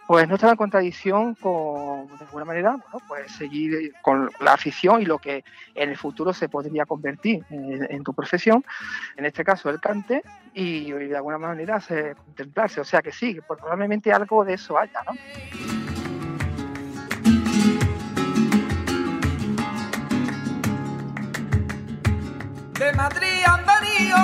pues 0.07 0.27
no 0.27 0.35
estaba 0.35 0.53
en 0.53 0.57
contradicción 0.57 1.35
con, 1.35 2.07
de 2.07 2.25
alguna 2.25 2.45
manera, 2.45 2.71
bueno, 2.71 3.05
pues 3.09 3.29
seguir 3.33 3.93
con 4.01 4.31
la 4.39 4.53
afición 4.53 5.01
y 5.01 5.05
lo 5.05 5.19
que 5.19 5.43
en 5.75 5.89
el 5.89 5.97
futuro 5.97 6.31
se 6.33 6.47
podría 6.47 6.85
convertir 6.85 7.43
en, 7.49 7.85
en 7.91 8.03
tu 8.03 8.13
profesión, 8.13 8.63
en 9.17 9.25
este 9.25 9.43
caso 9.43 9.69
el 9.69 9.81
cante, 9.81 10.23
y, 10.53 10.91
de 10.91 11.15
alguna 11.15 11.37
manera 11.37 11.81
se, 11.81 12.15
contemplarse. 12.15 12.79
O 12.79 12.85
sea 12.85 13.01
que 13.01 13.11
sí, 13.11 13.37
pues 13.45 13.59
probablemente 13.59 14.13
algo 14.13 14.45
de 14.45 14.53
eso 14.53 14.77
haya, 14.77 15.03
¿no? 15.05 15.86
De 22.87 22.93
Madrid 22.93 23.43
han 23.45 23.65
venido 23.65 24.17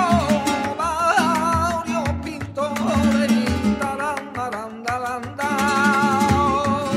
varios 0.78 2.08
pintores. 2.24 3.78
Taran, 3.78 4.32
taran, 4.32 4.82
taran, 4.82 5.36
taran. 5.36 6.88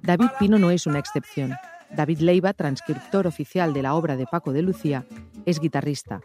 David 0.00 0.30
Pino 0.38 0.58
no 0.58 0.70
es 0.70 0.86
una 0.86 1.00
excepción. 1.00 1.52
David 1.90 2.20
Leiva, 2.20 2.54
transcriptor 2.54 3.26
oficial 3.26 3.74
de 3.74 3.82
la 3.82 3.94
obra 3.94 4.16
de 4.16 4.24
Paco 4.24 4.54
de 4.54 4.62
Lucía, 4.62 5.04
es 5.44 5.60
guitarrista, 5.60 6.22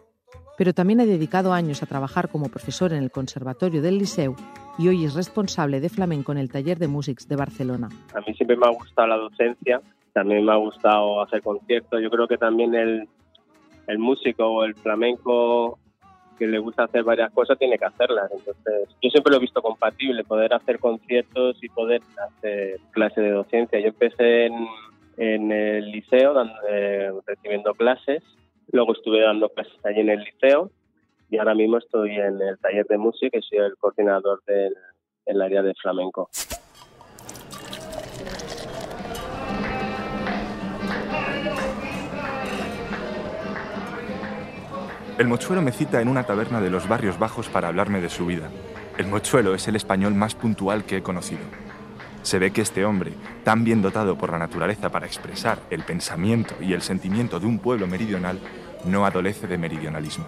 pero 0.57 0.73
también 0.73 1.01
ha 1.01 1.05
dedicado 1.05 1.51
años 1.51 1.83
a 1.83 1.85
trabajar 1.85 2.29
como 2.29 2.47
profesor 2.47 2.93
en 2.93 3.03
el 3.03 3.11
Conservatorio 3.11 3.81
del 3.81 3.97
Liceu 3.97 4.37
y 4.77 4.87
hoy 4.87 5.03
es 5.03 5.15
responsable 5.15 5.81
de 5.81 5.89
flamenco 5.89 6.31
en 6.31 6.37
el 6.37 6.49
Taller 6.49 6.79
de 6.79 6.87
Músics 6.87 7.27
de 7.27 7.35
Barcelona. 7.35 7.89
A 8.15 8.21
mí 8.21 8.33
siempre 8.35 8.55
me 8.55 8.67
ha 8.67 8.69
gustado 8.69 9.09
la 9.09 9.17
docencia, 9.17 9.81
también 10.13 10.45
me 10.45 10.51
ha 10.51 10.57
gustado 10.57 11.21
hacer 11.21 11.41
conciertos. 11.41 12.01
Yo 12.01 12.09
creo 12.09 12.27
que 12.27 12.37
también 12.37 12.75
el, 12.75 13.07
el 13.87 13.99
músico 13.99 14.45
o 14.45 14.63
el 14.63 14.75
flamenco 14.75 15.79
que 16.37 16.47
le 16.47 16.57
gusta 16.57 16.85
hacer 16.85 17.03
varias 17.03 17.31
cosas 17.33 17.59
tiene 17.59 17.77
que 17.77 17.85
hacerlas. 17.85 18.31
Entonces, 18.31 18.89
yo 19.01 19.09
siempre 19.09 19.31
lo 19.31 19.37
he 19.37 19.41
visto 19.41 19.61
compatible, 19.61 20.23
poder 20.23 20.53
hacer 20.53 20.79
conciertos 20.79 21.61
y 21.61 21.67
poder 21.69 22.01
hacer 22.29 22.79
clase 22.91 23.21
de 23.21 23.31
docencia. 23.31 23.79
Yo 23.79 23.87
empecé 23.87 24.45
en, 24.45 24.67
en 25.17 25.51
el 25.51 25.91
liceo 25.91 26.33
eh, 26.69 27.11
recibiendo 27.27 27.73
clases, 27.73 28.23
luego 28.71 28.93
estuve 28.93 29.21
dando 29.21 29.49
clases 29.49 29.85
allí 29.85 29.99
en 29.99 30.09
el 30.09 30.23
liceo 30.23 30.71
y 31.29 31.37
ahora 31.37 31.53
mismo 31.53 31.77
estoy 31.77 32.11
en 32.15 32.41
el 32.41 32.57
taller 32.59 32.85
de 32.87 32.97
música 32.97 33.37
y 33.37 33.41
soy 33.41 33.59
el 33.59 33.75
coordinador 33.77 34.41
del 34.45 35.41
área 35.41 35.61
de 35.61 35.73
flamenco. 35.75 36.29
El 45.19 45.27
mochuelo 45.27 45.61
me 45.61 45.73
cita 45.73 45.99
en 45.99 46.07
una 46.07 46.23
taberna 46.23 46.61
de 46.61 46.69
los 46.69 46.87
barrios 46.87 47.19
bajos 47.19 47.49
para 47.49 47.67
hablarme 47.67 47.99
de 47.99 48.09
su 48.09 48.25
vida. 48.25 48.49
El 48.97 49.07
mochuelo 49.07 49.53
es 49.53 49.67
el 49.67 49.75
español 49.75 50.15
más 50.15 50.33
puntual 50.33 50.85
que 50.85 50.95
he 50.95 51.03
conocido. 51.03 51.41
Se 52.21 52.39
ve 52.39 52.51
que 52.51 52.61
este 52.61 52.85
hombre, 52.85 53.11
tan 53.43 53.65
bien 53.65 53.81
dotado 53.81 54.17
por 54.17 54.31
la 54.31 54.37
naturaleza 54.37 54.89
para 54.91 55.07
expresar 55.07 55.59
el 55.71 55.83
pensamiento 55.83 56.55
y 56.61 56.71
el 56.71 56.81
sentimiento 56.81 57.37
de 57.41 57.47
un 57.47 57.59
pueblo 57.59 57.85
meridional, 57.85 58.39
no 58.85 59.05
adolece 59.05 59.45
de 59.47 59.57
meridionalismo. 59.57 60.25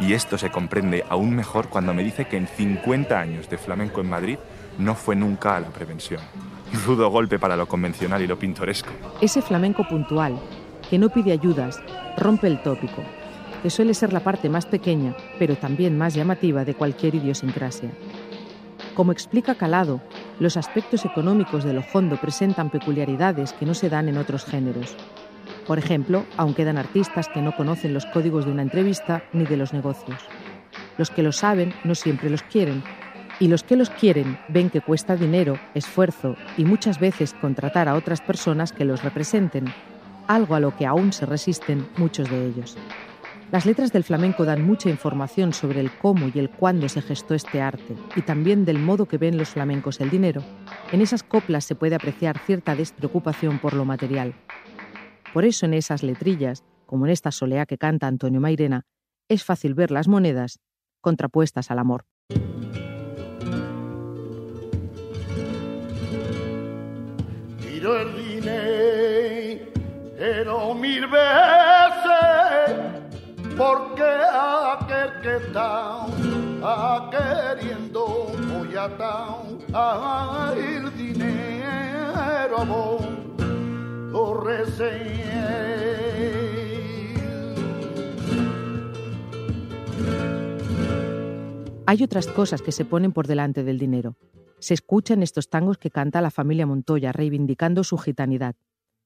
Y 0.00 0.12
esto 0.12 0.38
se 0.38 0.50
comprende 0.50 1.04
aún 1.08 1.36
mejor 1.36 1.68
cuando 1.68 1.94
me 1.94 2.02
dice 2.02 2.26
que 2.26 2.36
en 2.36 2.48
50 2.48 3.16
años 3.16 3.48
de 3.48 3.58
flamenco 3.58 4.00
en 4.00 4.10
Madrid 4.10 4.38
no 4.76 4.96
fue 4.96 5.14
nunca 5.14 5.54
a 5.54 5.60
la 5.60 5.68
prevención. 5.68 6.20
Rudo 6.84 7.10
golpe 7.10 7.38
para 7.38 7.56
lo 7.56 7.68
convencional 7.68 8.20
y 8.22 8.26
lo 8.26 8.36
pintoresco. 8.36 8.90
Ese 9.20 9.40
flamenco 9.40 9.86
puntual, 9.86 10.36
que 10.90 10.98
no 10.98 11.10
pide 11.10 11.30
ayudas, 11.30 11.80
rompe 12.16 12.48
el 12.48 12.60
tópico, 12.60 13.04
que 13.66 13.70
suele 13.70 13.94
ser 13.94 14.12
la 14.12 14.20
parte 14.20 14.48
más 14.48 14.64
pequeña, 14.64 15.16
pero 15.40 15.56
también 15.56 15.98
más 15.98 16.14
llamativa 16.14 16.64
de 16.64 16.74
cualquier 16.74 17.16
idiosincrasia. 17.16 17.90
Como 18.94 19.10
explica 19.10 19.56
Calado, 19.56 20.00
los 20.38 20.56
aspectos 20.56 21.04
económicos 21.04 21.64
del 21.64 21.82
hondo 21.92 22.16
presentan 22.16 22.70
peculiaridades 22.70 23.54
que 23.54 23.66
no 23.66 23.74
se 23.74 23.90
dan 23.90 24.08
en 24.08 24.18
otros 24.18 24.44
géneros. 24.44 24.94
Por 25.66 25.80
ejemplo, 25.80 26.24
aún 26.36 26.54
quedan 26.54 26.78
artistas 26.78 27.26
que 27.26 27.42
no 27.42 27.56
conocen 27.56 27.92
los 27.92 28.06
códigos 28.06 28.44
de 28.44 28.52
una 28.52 28.62
entrevista 28.62 29.24
ni 29.32 29.44
de 29.46 29.56
los 29.56 29.72
negocios. 29.72 30.22
Los 30.96 31.10
que 31.10 31.24
lo 31.24 31.32
saben 31.32 31.74
no 31.82 31.96
siempre 31.96 32.30
los 32.30 32.44
quieren, 32.44 32.84
y 33.40 33.48
los 33.48 33.64
que 33.64 33.74
los 33.74 33.90
quieren 33.90 34.38
ven 34.46 34.70
que 34.70 34.80
cuesta 34.80 35.16
dinero, 35.16 35.58
esfuerzo 35.74 36.36
y 36.56 36.64
muchas 36.64 37.00
veces 37.00 37.34
contratar 37.34 37.88
a 37.88 37.96
otras 37.96 38.20
personas 38.20 38.70
que 38.70 38.84
los 38.84 39.02
representen, 39.02 39.64
algo 40.28 40.54
a 40.54 40.60
lo 40.60 40.76
que 40.76 40.86
aún 40.86 41.12
se 41.12 41.26
resisten 41.26 41.88
muchos 41.96 42.30
de 42.30 42.46
ellos. 42.46 42.78
Las 43.52 43.64
letras 43.64 43.92
del 43.92 44.02
flamenco 44.02 44.44
dan 44.44 44.66
mucha 44.66 44.90
información 44.90 45.52
sobre 45.52 45.78
el 45.78 45.96
cómo 45.98 46.28
y 46.34 46.38
el 46.40 46.50
cuándo 46.50 46.88
se 46.88 47.00
gestó 47.00 47.32
este 47.34 47.60
arte 47.60 47.94
y 48.16 48.22
también 48.22 48.64
del 48.64 48.80
modo 48.80 49.06
que 49.06 49.18
ven 49.18 49.38
los 49.38 49.50
flamencos 49.50 50.00
el 50.00 50.10
dinero. 50.10 50.42
En 50.90 51.00
esas 51.00 51.22
coplas 51.22 51.64
se 51.64 51.76
puede 51.76 51.94
apreciar 51.94 52.40
cierta 52.40 52.74
despreocupación 52.74 53.60
por 53.60 53.74
lo 53.74 53.84
material. 53.84 54.34
Por 55.32 55.44
eso 55.44 55.64
en 55.64 55.74
esas 55.74 56.02
letrillas, 56.02 56.64
como 56.86 57.06
en 57.06 57.12
esta 57.12 57.30
soleá 57.30 57.66
que 57.66 57.78
canta 57.78 58.08
Antonio 58.08 58.40
Mairena, 58.40 58.82
es 59.28 59.44
fácil 59.44 59.74
ver 59.74 59.92
las 59.92 60.08
monedas 60.08 60.58
contrapuestas 61.00 61.70
al 61.70 61.78
amor. 61.78 62.04
Tiro 67.60 68.00
el 68.00 68.16
dinero 68.16 69.66
mil 70.74 71.06
veces 71.06 71.55
porque 73.56 74.02
aquel 74.02 75.20
que 75.22 75.36
está 75.36 76.06
queriendo 77.10 78.26
voy 78.52 78.76
a 79.72 80.52
el 80.56 80.96
dinero 80.96 82.58
a 82.58 82.64
vos 82.64 83.16
Hay 91.88 92.02
otras 92.02 92.26
cosas 92.26 92.62
que 92.62 92.72
se 92.72 92.84
ponen 92.84 93.12
por 93.12 93.26
delante 93.26 93.62
del 93.62 93.78
dinero. 93.78 94.16
Se 94.58 94.74
escuchan 94.74 95.22
estos 95.22 95.48
tangos 95.48 95.78
que 95.78 95.90
canta 95.90 96.20
la 96.20 96.30
familia 96.30 96.66
Montoya 96.66 97.12
reivindicando 97.12 97.84
su 97.84 97.96
gitanidad, 97.96 98.56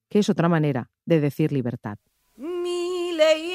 que 0.09 0.19
es 0.19 0.29
otra 0.29 0.49
manera 0.49 0.89
de 1.05 1.19
decir 1.19 1.51
libertad. 1.51 1.99
Mi 2.37 3.13
ley 3.13 3.50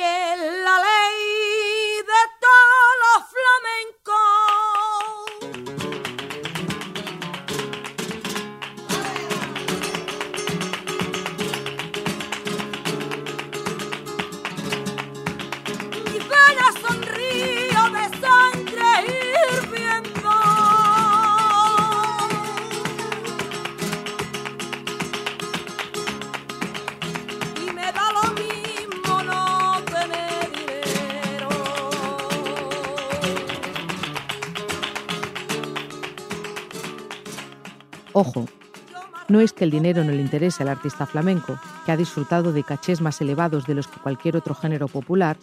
no 39.29 39.41
es 39.41 39.53
que 39.53 39.65
el 39.65 39.71
dinero 39.71 40.05
no 40.05 40.13
le 40.13 40.21
interese 40.21 40.63
al 40.63 40.69
artista 40.69 41.07
flamenco, 41.07 41.59
que 41.85 41.93
ha 41.93 41.97
disfrutado 41.97 42.53
de 42.53 42.63
cachés 42.63 43.01
más 43.01 43.21
elevados 43.21 43.67
de 43.67 43.75
los 43.75 43.89
que 43.89 44.01
cualquier 44.01 44.37
otro 44.37 44.55
género 44.55 44.89
popular 44.89 45.37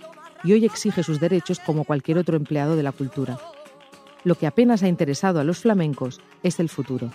y 0.43 0.53
hoy 0.53 0.65
exige 0.65 1.03
sus 1.03 1.19
derechos 1.19 1.59
como 1.59 1.83
cualquier 1.83 2.17
otro 2.17 2.37
empleado 2.37 2.75
de 2.75 2.83
la 2.83 2.91
cultura. 2.91 3.37
Lo 4.23 4.35
que 4.35 4.47
apenas 4.47 4.83
ha 4.83 4.87
interesado 4.87 5.39
a 5.39 5.43
los 5.43 5.59
flamencos 5.59 6.21
es 6.43 6.59
el 6.59 6.69
futuro. 6.69 7.11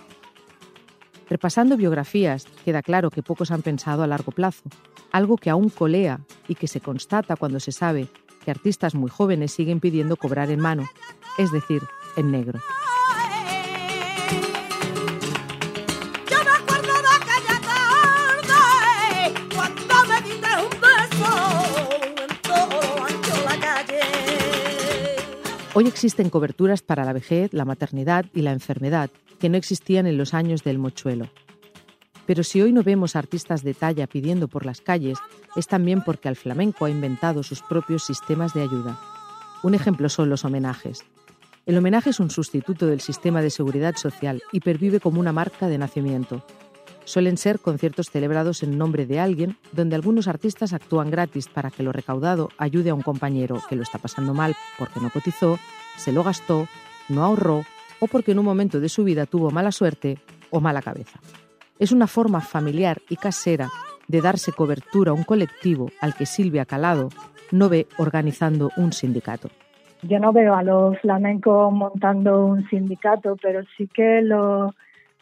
Repasando 1.29 1.77
biografías, 1.77 2.45
queda 2.65 2.81
claro 2.81 3.11
que 3.11 3.23
pocos 3.23 3.51
han 3.51 3.61
pensado 3.61 4.03
a 4.03 4.07
largo 4.07 4.31
plazo, 4.31 4.63
algo 5.11 5.37
que 5.37 5.49
aún 5.49 5.69
colea 5.69 6.21
y 6.47 6.55
que 6.55 6.67
se 6.67 6.81
constata 6.81 7.35
cuando 7.35 7.59
se 7.59 7.71
sabe 7.71 8.07
que 8.43 8.51
artistas 8.51 8.95
muy 8.95 9.09
jóvenes 9.09 9.51
siguen 9.51 9.79
pidiendo 9.79 10.15
cobrar 10.15 10.49
en 10.49 10.59
mano, 10.59 10.89
es 11.37 11.51
decir, 11.51 11.81
en 12.15 12.31
negro. 12.31 12.59
Hoy 25.79 25.87
existen 25.87 26.29
coberturas 26.29 26.81
para 26.81 27.05
la 27.05 27.13
vejez, 27.13 27.53
la 27.53 27.63
maternidad 27.63 28.25
y 28.33 28.41
la 28.41 28.51
enfermedad 28.51 29.09
que 29.39 29.47
no 29.47 29.55
existían 29.55 30.07
en 30.07 30.17
los 30.17 30.33
años 30.33 30.65
del 30.65 30.77
mochuelo. 30.77 31.29
Pero 32.25 32.43
si 32.43 32.61
hoy 32.61 32.73
no 32.73 32.83
vemos 32.83 33.15
artistas 33.15 33.63
de 33.63 33.73
talla 33.73 34.05
pidiendo 34.05 34.49
por 34.49 34.65
las 34.65 34.81
calles, 34.81 35.19
es 35.55 35.67
también 35.67 36.01
porque 36.03 36.27
el 36.27 36.35
flamenco 36.35 36.83
ha 36.83 36.89
inventado 36.89 37.43
sus 37.43 37.61
propios 37.61 38.03
sistemas 38.03 38.53
de 38.53 38.63
ayuda. 38.63 38.99
Un 39.63 39.73
ejemplo 39.73 40.09
son 40.09 40.29
los 40.29 40.43
homenajes. 40.43 41.05
El 41.65 41.77
homenaje 41.77 42.09
es 42.09 42.19
un 42.19 42.29
sustituto 42.29 42.85
del 42.85 42.99
sistema 42.99 43.41
de 43.41 43.49
seguridad 43.49 43.95
social 43.95 44.43
y 44.51 44.59
pervive 44.59 44.99
como 44.99 45.21
una 45.21 45.31
marca 45.31 45.69
de 45.69 45.77
nacimiento. 45.77 46.43
Suelen 47.09 47.37
ser 47.37 47.57
conciertos 47.59 48.11
celebrados 48.11 48.61
en 48.61 48.77
nombre 48.77 49.07
de 49.07 49.19
alguien, 49.19 49.55
donde 49.71 49.95
algunos 49.95 50.27
artistas 50.27 50.73
actúan 50.73 51.09
gratis 51.09 51.47
para 51.47 51.71
que 51.71 51.81
lo 51.81 51.91
recaudado 51.91 52.49
ayude 52.59 52.91
a 52.91 52.93
un 52.93 53.01
compañero 53.01 53.63
que 53.67 53.75
lo 53.75 53.81
está 53.81 53.97
pasando 53.97 54.35
mal 54.35 54.53
porque 54.77 54.99
no 54.99 55.09
cotizó, 55.09 55.57
se 55.97 56.11
lo 56.11 56.23
gastó, 56.23 56.67
no 57.09 57.23
ahorró 57.23 57.63
o 57.99 58.05
porque 58.05 58.33
en 58.33 58.37
un 58.37 58.45
momento 58.45 58.79
de 58.79 58.89
su 58.89 59.03
vida 59.03 59.25
tuvo 59.25 59.49
mala 59.49 59.71
suerte 59.71 60.19
o 60.51 60.59
mala 60.59 60.83
cabeza. 60.83 61.19
Es 61.79 61.91
una 61.91 62.05
forma 62.05 62.41
familiar 62.41 62.99
y 63.09 63.15
casera 63.15 63.69
de 64.07 64.21
darse 64.21 64.51
cobertura 64.51 65.09
a 65.09 65.15
un 65.15 65.23
colectivo 65.23 65.89
al 66.01 66.13
que 66.13 66.27
Silvia 66.27 66.65
Calado 66.65 67.09
no 67.51 67.69
ve 67.69 67.87
organizando 67.97 68.69
un 68.77 68.93
sindicato. 68.93 69.49
Yo 70.03 70.19
no 70.19 70.31
veo 70.31 70.53
a 70.53 70.61
los 70.61 70.99
flamencos 70.99 71.73
montando 71.73 72.45
un 72.45 72.69
sindicato, 72.69 73.35
pero 73.41 73.63
sí 73.75 73.89
que 73.91 74.21
lo 74.21 74.75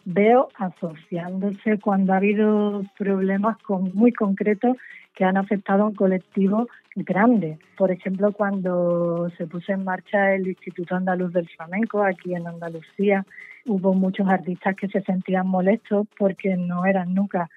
veo 0.09 0.47
asociándose 0.55 1.79
cuando 1.79 2.13
ha 2.13 2.17
habido 2.17 2.83
problemas 2.97 3.57
muy 3.93 4.13
concretos 4.13 4.77
que 5.13 5.25
han 5.25 5.35
afectado 5.35 5.83
a 5.83 5.87
un 5.87 5.95
colectivo 5.95 6.69
grande. 6.95 7.59
Por 7.77 7.91
ejemplo, 7.91 8.31
cuando 8.31 9.29
se 9.37 9.47
puso 9.47 9.73
en 9.73 9.83
marcha 9.83 10.33
el 10.33 10.47
Instituto 10.47 10.95
Andaluz 10.95 11.33
del 11.33 11.49
Flamenco 11.49 12.03
aquí 12.03 12.33
en 12.33 12.47
Andalucía, 12.47 13.25
hubo 13.65 13.93
muchos 13.93 14.29
artistas 14.29 14.77
que 14.77 14.87
se 14.87 15.01
sentían 15.01 15.45
molestos 15.45 16.07
porque 16.17 16.55
no 16.55 16.85
eran 16.85 17.13
nunca 17.13 17.49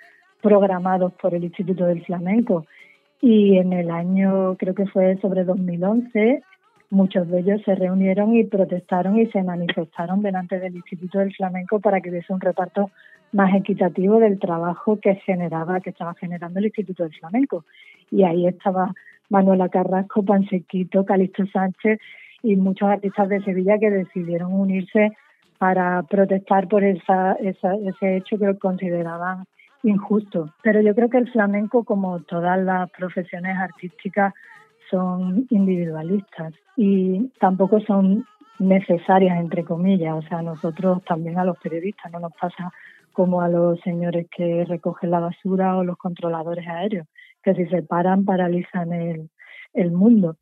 programados 0.43 1.13
por 1.13 1.35
el 1.35 1.45
Instituto 1.45 1.85
del 1.87 2.05
Flamenco. 2.05 2.67
Y 3.21 3.59
en 3.59 3.73
el 3.73 3.91
año, 3.93 4.57
creo 4.57 4.75
que 4.75 4.87
fue 4.87 5.19
sobre 5.21 5.45
2011, 5.45 6.43
muchos 6.91 7.29
de 7.29 7.41
ellos 7.41 7.63
se 7.65 7.75
reunieron 7.75 8.35
y 8.35 8.45
protestaron 8.45 9.19
y 9.19 9.27
se 9.27 9.43
manifestaron 9.43 10.23
delante 10.23 10.59
del 10.59 10.75
Instituto 10.77 11.21
del 11.21 11.35
Flamenco 11.35 11.81
para 11.81 12.01
que 12.01 12.11
hubiese 12.11 12.33
un 12.33 12.41
reparto 12.41 12.91
más 13.33 13.55
equitativo 13.55 14.19
del 14.19 14.39
trabajo 14.39 14.99
que 15.01 15.15
generaba, 15.15 15.81
que 15.81 15.91
estaba 15.91 16.15
generando 16.15 16.59
el 16.59 16.67
Instituto 16.67 17.05
del 17.05 17.15
Flamenco. 17.15 17.65
Y 18.11 18.25
ahí 18.25 18.47
estaba 18.47 18.93
Manuela 19.29 19.69
Carrasco, 19.69 20.25
Pansequito, 20.25 21.05
Calixto 21.05 21.47
Sánchez 21.47 22.01
y 22.43 22.57
muchos 22.57 22.89
artistas 22.89 23.29
de 23.29 23.43
Sevilla 23.43 23.79
que 23.79 23.91
decidieron 23.91 24.53
unirse 24.53 25.13
para 25.59 26.03
protestar 26.03 26.69
por 26.69 26.83
esa, 26.83 27.35
esa, 27.35 27.75
ese 27.75 28.17
hecho 28.17 28.39
que 28.39 28.59
consideraban 28.59 29.45
injusto. 29.83 30.53
Pero 30.63 30.81
yo 30.81 30.95
creo 30.95 31.09
que 31.09 31.19
el 31.19 31.31
flamenco, 31.31 31.85
como 31.85 32.21
todas 32.21 32.59
las 32.59 32.91
profesiones 32.91 33.57
artísticas, 33.57 34.35
son 34.91 35.47
individualistas 35.51 36.55
y 36.77 37.29
tampoco 37.41 37.81
son 37.81 38.27
necesarias, 38.59 39.39
entre 39.39 39.65
comillas. 39.65 40.15
O 40.15 40.23
sea, 40.29 40.43
nosotros 40.43 41.03
también 41.05 41.39
a 41.39 41.45
los 41.45 41.59
periodistas 41.59 42.13
no 42.13 42.21
nos 42.21 42.33
pasa 42.33 42.73
como 43.13 43.43
a 43.43 43.49
los 43.49 43.81
señores 43.81 44.27
que 44.35 44.65
recogen 44.65 45.11
la 45.11 45.21
basura 45.21 45.77
o 45.77 45.85
los 45.85 45.97
controladores 45.97 46.67
aéreos, 46.67 47.07
que 47.43 47.55
si 47.55 47.67
se 47.67 47.83
paran 47.83 48.25
paralizan 48.25 48.93
el, 48.93 49.31
el 49.75 49.91
mundo. 49.91 50.37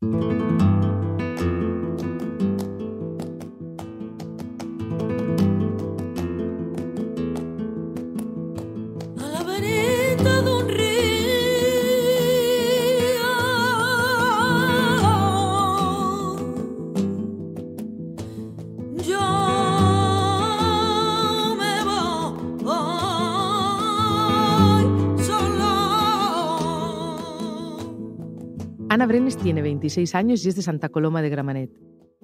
Ana 28.99 29.07
Brenes 29.07 29.37
tiene 29.37 29.61
26 29.61 30.13
años 30.13 30.45
y 30.45 30.49
es 30.49 30.57
de 30.57 30.61
Santa 30.61 30.89
Coloma 30.89 31.21
de 31.21 31.29
Gramenet. 31.29 31.69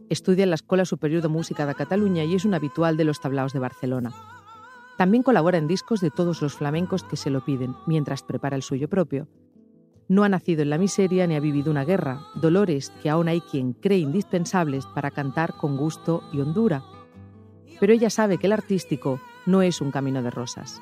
Estudia 0.10 0.44
en 0.44 0.50
la 0.50 0.56
Escuela 0.56 0.84
Superior 0.84 1.22
de 1.22 1.30
Música 1.30 1.66
de 1.66 1.74
Cataluña 1.74 2.26
y 2.26 2.36
es 2.36 2.44
un 2.44 2.54
habitual 2.54 2.98
de 2.98 3.06
los 3.06 3.22
tablaos 3.22 3.54
de 3.54 3.60
Barcelona. 3.60 4.12
También 4.98 5.24
colabora 5.24 5.58
en 5.58 5.70
discos 5.70 6.02
de 6.02 6.12
todos 6.12 6.42
los 6.42 6.54
flamencos 6.54 7.06
que 7.06 7.16
se 7.16 7.30
lo 7.30 7.46
piden, 7.46 7.76
mientras 7.88 8.24
prepara 8.24 8.58
el 8.58 8.62
suyo 8.62 8.90
propio. 8.90 9.30
No 10.10 10.26
ha 10.26 10.28
nacido 10.28 10.64
en 10.64 10.70
la 10.70 10.78
miseria 10.78 11.26
ni 11.28 11.36
ha 11.36 11.40
vivido 11.40 11.72
una 11.72 11.86
guerra, 11.86 12.20
dolores 12.42 12.90
que 13.02 13.10
aún 13.10 13.30
hay 13.30 13.40
quien 13.40 13.72
cree 13.72 14.00
indispensables 14.00 14.86
para 14.86 15.12
cantar 15.12 15.54
con 15.54 15.78
gusto 15.78 16.24
y 16.34 16.42
hondura. 16.42 16.84
Pero 17.80 17.94
ella 17.94 18.10
sabe 18.10 18.38
que 18.38 18.48
el 18.48 18.54
artístico 18.54 19.22
no 19.46 19.62
es 19.62 19.80
un 19.80 19.92
camino 19.92 20.22
de 20.22 20.30
rosas. 20.30 20.82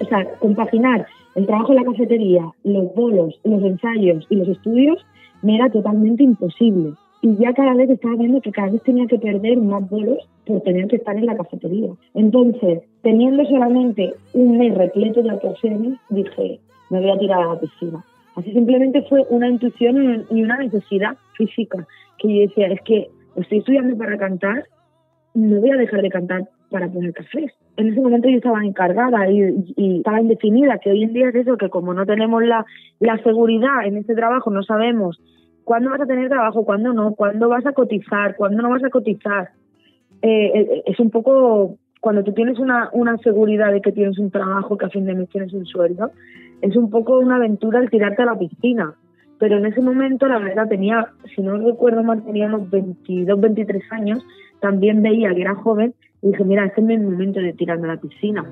O 0.00 0.04
sea, 0.06 0.24
compaginar 0.38 1.06
el 1.34 1.44
trabajo 1.44 1.72
en 1.72 1.76
la 1.76 1.84
cafetería, 1.84 2.50
los 2.64 2.94
bolos, 2.94 3.38
los 3.44 3.62
ensayos 3.62 4.26
y 4.30 4.36
los 4.36 4.48
estudios 4.48 5.04
me 5.46 5.54
era 5.54 5.70
totalmente 5.70 6.24
imposible. 6.24 6.94
Y 7.22 7.36
ya 7.36 7.52
cada 7.54 7.74
vez 7.74 7.88
estaba 7.88 8.16
viendo 8.16 8.40
que 8.40 8.50
cada 8.50 8.70
vez 8.70 8.82
tenía 8.82 9.06
que 9.06 9.18
perder 9.18 9.58
más 9.58 9.88
bolos 9.88 10.18
por 10.44 10.60
tener 10.62 10.88
que 10.88 10.96
estar 10.96 11.16
en 11.16 11.26
la 11.26 11.36
cafetería. 11.36 11.90
Entonces, 12.14 12.80
teniendo 13.02 13.44
solamente 13.44 14.12
un 14.34 14.58
mes 14.58 14.74
repleto 14.74 15.22
de 15.22 15.30
actuaciones, 15.30 15.98
dije, 16.10 16.58
me 16.90 17.00
voy 17.00 17.10
a 17.10 17.18
tirar 17.18 17.42
a 17.42 17.54
la 17.54 17.60
piscina. 17.60 18.04
Así 18.34 18.52
simplemente 18.52 19.02
fue 19.02 19.24
una 19.30 19.48
intuición 19.48 20.26
y 20.30 20.42
una 20.42 20.58
necesidad 20.58 21.16
física 21.36 21.86
que 22.18 22.28
yo 22.28 22.40
decía, 22.48 22.66
es 22.66 22.80
que 22.82 23.08
estoy 23.36 23.58
estudiando 23.58 23.96
para 23.96 24.18
cantar, 24.18 24.64
no 25.34 25.60
voy 25.60 25.70
a 25.70 25.76
dejar 25.76 26.02
de 26.02 26.10
cantar 26.10 26.48
para 26.70 26.88
poner 26.88 27.12
cafés. 27.12 27.52
En 27.76 27.88
ese 27.88 28.00
momento 28.00 28.28
yo 28.28 28.36
estaba 28.36 28.64
encargada 28.64 29.30
y, 29.30 29.64
y 29.76 29.98
estaba 29.98 30.20
indefinida, 30.20 30.78
que 30.78 30.90
hoy 30.90 31.04
en 31.04 31.12
día 31.12 31.28
es 31.28 31.36
eso, 31.36 31.56
que 31.56 31.68
como 31.68 31.94
no 31.94 32.04
tenemos 32.04 32.42
la, 32.42 32.64
la 33.00 33.16
seguridad 33.22 33.86
en 33.86 33.98
este 33.98 34.14
trabajo, 34.14 34.50
no 34.50 34.62
sabemos 34.62 35.20
cuándo 35.66 35.90
vas 35.90 36.00
a 36.00 36.06
tener 36.06 36.28
trabajo, 36.28 36.64
cuándo 36.64 36.92
no, 36.92 37.14
cuándo 37.16 37.48
vas 37.48 37.66
a 37.66 37.72
cotizar, 37.72 38.36
cuándo 38.36 38.62
no 38.62 38.70
vas 38.70 38.84
a 38.84 38.88
cotizar. 38.88 39.50
Eh, 40.22 40.52
eh, 40.54 40.82
es 40.86 41.00
un 41.00 41.10
poco, 41.10 41.76
cuando 42.00 42.22
tú 42.22 42.32
tienes 42.32 42.60
una, 42.60 42.88
una 42.92 43.18
seguridad 43.18 43.72
de 43.72 43.80
que 43.80 43.90
tienes 43.90 44.16
un 44.20 44.30
trabajo, 44.30 44.78
que 44.78 44.86
a 44.86 44.90
fin 44.90 45.04
de 45.04 45.14
mes 45.14 45.28
tienes 45.28 45.52
un 45.52 45.66
sueldo, 45.66 46.12
es 46.62 46.76
un 46.76 46.88
poco 46.88 47.18
una 47.18 47.36
aventura 47.36 47.80
el 47.80 47.90
tirarte 47.90 48.22
a 48.22 48.26
la 48.26 48.38
piscina. 48.38 48.94
Pero 49.40 49.58
en 49.58 49.66
ese 49.66 49.82
momento, 49.82 50.28
la 50.28 50.38
verdad, 50.38 50.68
tenía, 50.68 51.08
si 51.34 51.42
no 51.42 51.56
recuerdo 51.56 52.04
mal, 52.04 52.22
tenía 52.22 52.46
unos 52.46 52.70
22, 52.70 53.40
23 53.40 53.82
años, 53.90 54.24
también 54.60 55.02
veía 55.02 55.34
que 55.34 55.42
era 55.42 55.56
joven 55.56 55.94
y 56.22 56.28
dije, 56.28 56.44
mira, 56.44 56.64
este 56.64 56.80
es 56.80 56.86
mi 56.86 56.96
momento 56.96 57.40
de 57.40 57.52
tirarme 57.54 57.88
a 57.88 57.94
la 57.94 58.00
piscina. 58.00 58.44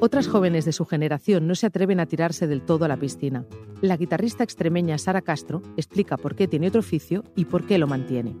Otras 0.00 0.28
jóvenes 0.28 0.64
de 0.64 0.70
su 0.70 0.84
generación 0.84 1.48
no 1.48 1.56
se 1.56 1.66
atreven 1.66 1.98
a 1.98 2.06
tirarse 2.06 2.46
del 2.46 2.64
todo 2.64 2.84
a 2.84 2.88
la 2.88 2.96
piscina. 2.96 3.44
La 3.82 3.96
guitarrista 3.96 4.44
extremeña 4.44 4.96
Sara 4.96 5.22
Castro 5.22 5.60
explica 5.76 6.16
por 6.16 6.36
qué 6.36 6.46
tiene 6.46 6.68
otro 6.68 6.78
oficio 6.78 7.24
y 7.34 7.46
por 7.46 7.66
qué 7.66 7.78
lo 7.78 7.88
mantiene. 7.88 8.36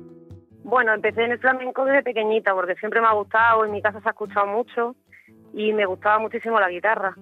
Bueno, 0.62 0.94
empecé 0.94 1.24
en 1.24 1.32
el 1.32 1.40
flamenco 1.40 1.84
desde 1.84 2.04
pequeñita 2.04 2.54
porque 2.54 2.76
siempre 2.76 3.00
me 3.00 3.08
ha 3.08 3.12
gustado, 3.14 3.64
en 3.64 3.72
mi 3.72 3.82
casa 3.82 4.00
se 4.00 4.06
ha 4.06 4.12
escuchado 4.12 4.46
mucho 4.46 4.94
y 5.52 5.72
me 5.72 5.84
gustaba 5.84 6.20
muchísimo 6.20 6.60
la 6.60 6.70
guitarra. 6.70 7.16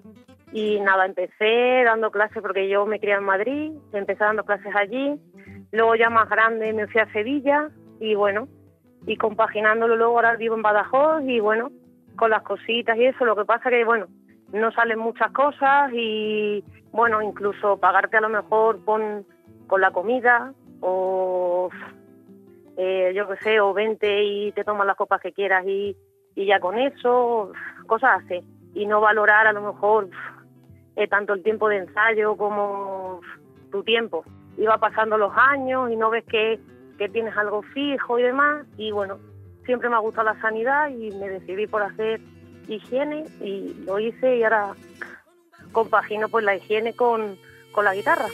Y 0.53 0.81
nada, 0.81 1.07
empecé 1.07 1.85
dando 1.87 2.11
clases 2.11 2.43
porque 2.43 2.69
yo 2.69 2.85
me 2.85 3.01
crié 3.01 3.15
en 3.15 3.25
Madrid, 3.25 3.73
empecé 3.95 4.23
dando 4.23 4.45
clases 4.45 4.75
allí, 4.77 5.19
luego 5.73 5.95
ya 5.95 6.11
más 6.11 6.29
grande 6.29 6.75
me 6.75 6.87
fui 6.89 7.01
a 7.01 7.11
Sevilla 7.11 7.71
y 8.01 8.15
bueno, 8.15 8.49
y 9.07 9.17
compaginándolo 9.17 9.97
luego 9.97 10.17
ahora 10.17 10.37
vivo 10.37 10.57
en 10.57 10.63
Badajoz 10.63 11.23
y 11.25 11.41
bueno, 11.41 11.71
con 12.17 12.31
las 12.31 12.43
cositas 12.43 12.99
y 12.99 13.07
eso, 13.07 13.25
lo 13.25 13.35
que 13.35 13.47
pasa 13.47 13.71
que 13.71 13.83
bueno, 13.85 14.09
no 14.53 14.73
salen 14.73 14.99
muchas 14.99 15.31
cosas 15.33 15.91
y 15.93 16.65
bueno, 16.93 17.21
incluso 17.23 17.79
pagarte 17.79 18.17
a 18.17 18.21
lo 18.21 18.29
mejor 18.29 18.85
con, 18.85 19.27
con 19.67 19.81
la 19.81 19.91
comida 19.91 20.53
o 20.81 21.69
eh, 22.77 23.13
yo 23.15 23.27
qué 23.29 23.37
sé, 23.39 23.61
o 23.61 23.73
vente 23.73 24.25
y 24.25 24.53
te 24.53 24.65
tomas 24.65 24.87
las 24.87 24.97
copas 24.97 25.21
que 25.21 25.33
quieras 25.33 25.65
y, 25.67 25.97
y 26.35 26.47
ya 26.47 26.61
con 26.61 26.79
eso, 26.79 27.53
cosas 27.87 28.23
así. 28.25 28.41
Y 28.75 28.87
no 28.87 29.01
valorar 29.01 29.47
a 29.47 29.53
lo 29.53 29.63
mejor 29.63 30.11
eh, 30.95 31.09
tanto 31.09 31.33
el 31.33 31.43
tiempo 31.43 31.69
de 31.69 31.79
ensayo 31.79 32.37
como 32.37 33.21
tu 33.71 33.83
tiempo. 33.83 34.25
Iba 34.59 34.79
pasando 34.79 35.17
los 35.17 35.33
años 35.37 35.91
y 35.91 35.97
no 35.97 36.11
ves 36.11 36.25
que, 36.25 36.61
que 36.99 37.09
tienes 37.09 37.37
algo 37.37 37.63
fijo 37.63 38.19
y 38.19 38.23
demás. 38.23 38.67
Y 38.77 38.91
bueno, 38.91 39.19
siempre 39.65 39.89
me 39.89 39.97
ha 39.97 40.01
gustado 40.01 40.27
la 40.27 40.41
sanidad 40.41 40.89
y 40.91 41.11
me 41.13 41.29
decidí 41.29 41.67
por 41.67 41.83
hacer 41.83 42.21
higiene 42.69 43.25
y 43.41 43.75
lo 43.85 43.99
hice 43.99 44.37
y 44.37 44.43
ahora 44.43 44.75
compagino 45.73 46.29
pues 46.29 46.45
la 46.45 46.57
higiene 46.57 46.95
con, 46.95 47.37
con 47.73 47.85
la 47.85 47.95
guitarra. 47.95 48.27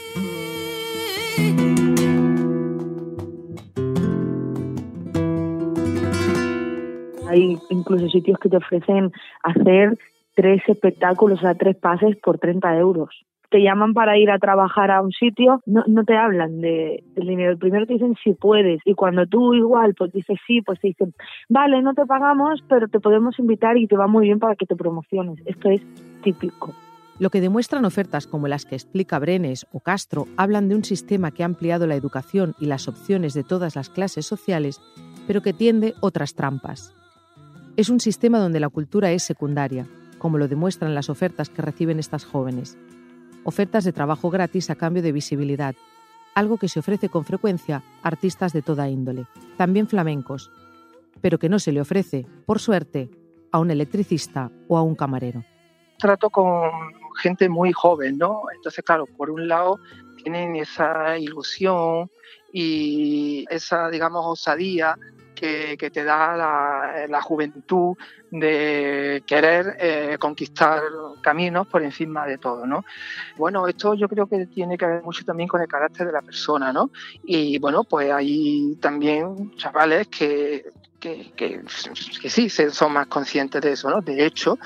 Hay 7.28 7.58
incluso 7.70 8.08
sitios 8.08 8.38
que 8.38 8.50
te 8.50 8.58
ofrecen 8.58 9.10
hacer 9.42 9.98
tres 10.34 10.62
espectáculos, 10.68 11.38
o 11.38 11.42
sea, 11.42 11.54
tres 11.54 11.76
pases 11.76 12.16
por 12.16 12.38
30 12.38 12.76
euros. 12.76 13.24
Te 13.52 13.62
llaman 13.62 13.92
para 13.92 14.16
ir 14.16 14.30
a 14.30 14.38
trabajar 14.38 14.90
a 14.90 15.02
un 15.02 15.12
sitio, 15.12 15.60
no, 15.66 16.04
te 16.04 16.16
hablan 16.16 16.62
de, 16.62 17.04
del 17.14 17.28
dinero. 17.28 17.58
Primero 17.58 17.86
te 17.86 17.92
dicen 17.92 18.16
si 18.24 18.32
puedes 18.32 18.80
y 18.86 18.94
cuando 18.94 19.26
tú 19.26 19.52
igual 19.52 19.94
pues 19.94 20.10
dices 20.10 20.38
sí, 20.46 20.62
pues 20.62 20.80
te 20.80 20.88
dicen, 20.88 21.12
vale, 21.50 21.82
no 21.82 21.92
te 21.92 22.06
pagamos, 22.06 22.64
pero 22.66 22.88
te 22.88 22.98
podemos 22.98 23.38
invitar 23.38 23.76
y 23.76 23.86
te 23.86 23.94
va 23.94 24.06
muy 24.06 24.24
bien 24.24 24.38
para 24.38 24.56
que 24.56 24.64
te 24.64 24.74
promociones. 24.74 25.38
Esto 25.44 25.68
es 25.68 25.82
típico. 26.22 26.72
Lo 27.18 27.28
que 27.28 27.42
demuestran 27.42 27.84
ofertas 27.84 28.26
como 28.26 28.48
las 28.48 28.64
que 28.64 28.74
explica 28.74 29.18
Brenes 29.18 29.66
o 29.70 29.80
Castro 29.80 30.26
hablan 30.38 30.70
de 30.70 30.74
un 30.74 30.82
sistema 30.82 31.30
que 31.30 31.42
ha 31.42 31.46
ampliado 31.46 31.86
la 31.86 31.94
educación 31.94 32.54
y 32.58 32.64
las 32.64 32.88
opciones 32.88 33.34
de 33.34 33.44
todas 33.44 33.76
las 33.76 33.90
clases 33.90 34.24
sociales, 34.24 34.80
pero 35.26 35.42
que 35.42 35.52
tiende 35.52 35.92
otras 36.00 36.34
trampas. 36.34 36.96
Es 37.76 37.90
un 37.90 38.00
sistema 38.00 38.38
donde 38.38 38.60
la 38.60 38.70
cultura 38.70 39.12
es 39.12 39.22
secundaria, 39.22 39.86
como 40.16 40.38
lo 40.38 40.48
demuestran 40.48 40.94
las 40.94 41.10
ofertas 41.10 41.50
que 41.50 41.60
reciben 41.60 41.98
estas 41.98 42.24
jóvenes. 42.24 42.78
Ofertas 43.44 43.84
de 43.84 43.92
trabajo 43.92 44.30
gratis 44.30 44.70
a 44.70 44.76
cambio 44.76 45.02
de 45.02 45.12
visibilidad, 45.12 45.74
algo 46.34 46.58
que 46.58 46.68
se 46.68 46.80
ofrece 46.80 47.08
con 47.08 47.24
frecuencia 47.24 47.82
a 48.02 48.08
artistas 48.08 48.52
de 48.52 48.62
toda 48.62 48.88
índole, 48.88 49.26
también 49.56 49.88
flamencos, 49.88 50.50
pero 51.20 51.38
que 51.38 51.48
no 51.48 51.58
se 51.58 51.72
le 51.72 51.80
ofrece, 51.80 52.26
por 52.46 52.60
suerte, 52.60 53.10
a 53.50 53.58
un 53.58 53.70
electricista 53.70 54.50
o 54.68 54.78
a 54.78 54.82
un 54.82 54.94
camarero. 54.94 55.44
Trato 55.98 56.30
con 56.30 56.70
gente 57.20 57.48
muy 57.48 57.72
joven, 57.72 58.18
¿no? 58.18 58.42
Entonces, 58.54 58.84
claro, 58.84 59.06
por 59.06 59.30
un 59.30 59.46
lado 59.46 59.78
tienen 60.22 60.56
esa 60.56 61.18
ilusión 61.18 62.10
y 62.52 63.44
esa, 63.50 63.88
digamos, 63.90 64.24
osadía 64.24 64.96
que, 65.42 65.90
te 65.90 66.04
da 66.04 66.36
la, 67.08 67.22
juventud 67.22 67.96
de 68.30 69.24
querer 69.26 69.76
eh, 69.80 70.16
conquistar 70.18 70.80
caminos 71.20 71.66
por 71.66 71.82
encima 71.82 72.26
de 72.26 72.38
todo, 72.38 72.64
¿no? 72.64 72.84
Bueno, 73.36 73.66
esto 73.66 73.94
yo 73.94 74.08
creo 74.08 74.28
que 74.28 74.46
tiene 74.46 74.78
que 74.78 74.86
ver 74.86 75.02
mucho 75.02 75.24
también 75.24 75.48
con 75.48 75.60
el 75.60 75.66
carácter 75.66 76.06
de 76.06 76.12
la 76.12 76.22
persona, 76.22 76.72
¿no? 76.72 76.90
Y 77.24 77.58
bueno, 77.58 77.82
pues 77.82 78.12
hay 78.12 78.76
también 78.80 79.56
chavales 79.56 80.06
que, 80.06 80.66
que, 81.00 81.32
que, 81.34 81.62
que 82.20 82.30
sí 82.30 82.48
son 82.48 82.92
más 82.92 83.08
conscientes 83.08 83.60
de 83.62 83.72
eso, 83.72 83.90
¿no? 83.90 84.00
De 84.00 84.24
hecho, 84.24 84.58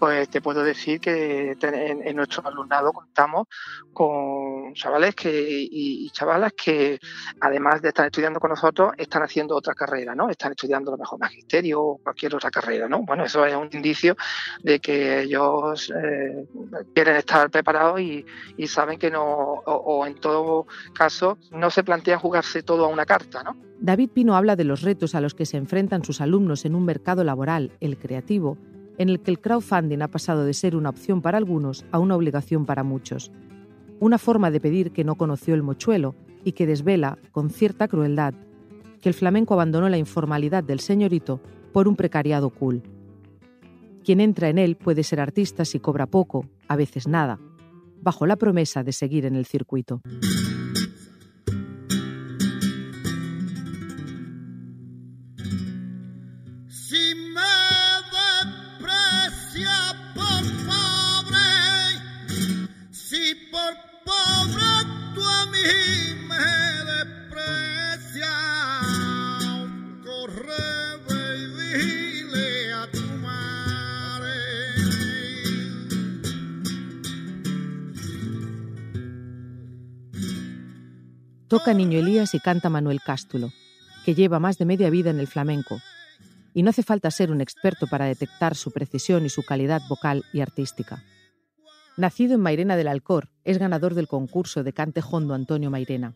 pues 0.00 0.30
te 0.30 0.40
puedo 0.40 0.64
decir 0.64 0.98
que 0.98 1.54
en, 1.60 2.08
en 2.08 2.16
nuestro 2.16 2.42
alumnado 2.48 2.90
contamos 2.90 3.48
con 3.92 4.72
chavales 4.72 5.14
que, 5.14 5.30
y, 5.70 6.08
chavalas 6.08 6.54
que, 6.54 6.98
además 7.38 7.82
de 7.82 7.88
estar 7.88 8.06
estudiando 8.06 8.40
con 8.40 8.48
nosotros, 8.48 8.92
están 8.96 9.22
haciendo 9.22 9.54
otra 9.54 9.74
carrera, 9.74 10.14
¿no? 10.14 10.30
Están 10.30 10.52
estudiando 10.52 10.90
a 10.90 10.94
lo 10.94 10.98
mejor 10.98 11.20
magisterio 11.20 11.82
o 11.82 11.98
cualquier 11.98 12.34
otra 12.34 12.50
carrera, 12.50 12.88
¿no? 12.88 13.02
Bueno, 13.02 13.24
eso 13.24 13.44
es 13.44 13.54
un 13.54 13.68
indicio 13.72 14.16
de 14.62 14.80
que 14.80 15.20
ellos 15.20 15.92
eh, 15.94 16.46
quieren 16.94 17.16
estar 17.16 17.50
preparados 17.50 18.00
y, 18.00 18.24
saben 18.66 18.98
que 18.98 19.10
no, 19.10 19.24
o 19.24 20.06
en 20.06 20.14
todo 20.14 20.66
caso, 20.94 21.36
no 21.50 21.68
se 21.68 21.84
plantea 21.84 22.18
jugarse 22.18 22.62
todo 22.62 22.86
a 22.86 22.88
una 22.88 23.04
carta, 23.04 23.42
¿no? 23.42 23.54
David 23.82 24.10
Pino 24.10 24.36
habla 24.36 24.56
de 24.56 24.64
los 24.64 24.82
retos 24.82 25.14
a 25.14 25.22
los 25.22 25.34
que 25.34 25.46
se 25.46 25.56
enfrentan 25.56 26.04
sus 26.04 26.20
alumnos 26.20 26.66
en 26.66 26.74
un 26.74 26.84
mercado 26.84 27.24
laboral, 27.24 27.72
el 27.80 27.96
creativo, 27.96 28.58
en 29.00 29.08
el 29.08 29.20
que 29.20 29.30
el 29.30 29.40
crowdfunding 29.40 30.02
ha 30.02 30.08
pasado 30.08 30.44
de 30.44 30.52
ser 30.52 30.76
una 30.76 30.90
opción 30.90 31.22
para 31.22 31.38
algunos 31.38 31.86
a 31.90 31.98
una 31.98 32.14
obligación 32.14 32.66
para 32.66 32.84
muchos. 32.84 33.32
Una 33.98 34.18
forma 34.18 34.50
de 34.50 34.60
pedir 34.60 34.92
que 34.92 35.04
no 35.04 35.14
conoció 35.14 35.54
el 35.54 35.62
mochuelo 35.62 36.14
y 36.44 36.52
que 36.52 36.66
desvela, 36.66 37.16
con 37.32 37.48
cierta 37.48 37.88
crueldad, 37.88 38.34
que 39.00 39.08
el 39.08 39.14
flamenco 39.14 39.54
abandonó 39.54 39.88
la 39.88 39.96
informalidad 39.96 40.62
del 40.62 40.80
señorito 40.80 41.40
por 41.72 41.88
un 41.88 41.96
precariado 41.96 42.50
cool. 42.50 42.82
Quien 44.04 44.20
entra 44.20 44.50
en 44.50 44.58
él 44.58 44.76
puede 44.76 45.02
ser 45.02 45.20
artista 45.20 45.64
si 45.64 45.80
cobra 45.80 46.06
poco, 46.06 46.44
a 46.68 46.76
veces 46.76 47.08
nada, 47.08 47.40
bajo 48.02 48.26
la 48.26 48.36
promesa 48.36 48.84
de 48.84 48.92
seguir 48.92 49.24
en 49.24 49.34
el 49.34 49.46
circuito. 49.46 50.02
Toca 81.50 81.74
Niño 81.74 81.98
Elías 81.98 82.32
y 82.36 82.38
canta 82.38 82.70
Manuel 82.70 83.00
Cástulo, 83.04 83.52
que 84.04 84.14
lleva 84.14 84.38
más 84.38 84.56
de 84.56 84.66
media 84.66 84.88
vida 84.88 85.10
en 85.10 85.18
el 85.18 85.26
flamenco, 85.26 85.80
y 86.54 86.62
no 86.62 86.70
hace 86.70 86.84
falta 86.84 87.10
ser 87.10 87.32
un 87.32 87.40
experto 87.40 87.88
para 87.88 88.04
detectar 88.04 88.54
su 88.54 88.70
precisión 88.70 89.26
y 89.26 89.30
su 89.30 89.42
calidad 89.42 89.82
vocal 89.88 90.22
y 90.32 90.42
artística. 90.42 91.02
Nacido 91.96 92.36
en 92.36 92.40
Mairena 92.40 92.76
del 92.76 92.86
Alcor, 92.86 93.30
es 93.42 93.58
ganador 93.58 93.94
del 93.94 94.06
concurso 94.06 94.62
de 94.62 94.72
cante 94.72 95.02
hondo 95.02 95.34
Antonio 95.34 95.72
Mairena. 95.72 96.14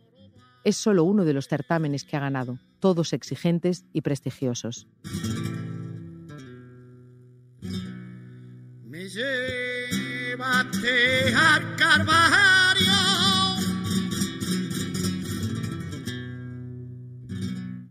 Es 0.63 0.77
solo 0.77 1.03
uno 1.03 1.25
de 1.25 1.35
los 1.35 1.49
certámenes 1.49 2.05
que 2.05 2.17
ha 2.17 2.21
ganado, 2.21 2.61
todos 2.79 3.13
exigentes 3.13 3.87
y 3.93 4.03
prestigiosos. 4.03 4.87
Me 8.85 9.09
llévate 9.09 9.35
al 11.35 11.75
Calvario. 11.75 12.64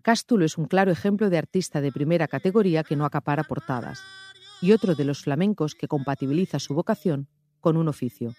Cástulo 0.04 0.44
es 0.44 0.58
un 0.58 0.66
claro 0.66 0.92
ejemplo 0.92 1.30
de 1.30 1.38
artista 1.38 1.80
de 1.80 1.92
primera 1.92 2.28
categoría 2.28 2.84
que 2.84 2.98
no 2.98 3.06
acapara 3.06 3.44
portadas, 3.44 4.04
y 4.62 4.74
otro 4.74 4.96
de 4.96 5.06
los 5.06 5.24
flamencos 5.24 5.76
que 5.76 5.88
compatibiliza 5.88 6.60
su 6.60 6.74
vocación 6.76 7.28
con 7.62 7.78
un 7.78 7.88
oficio. 7.88 8.32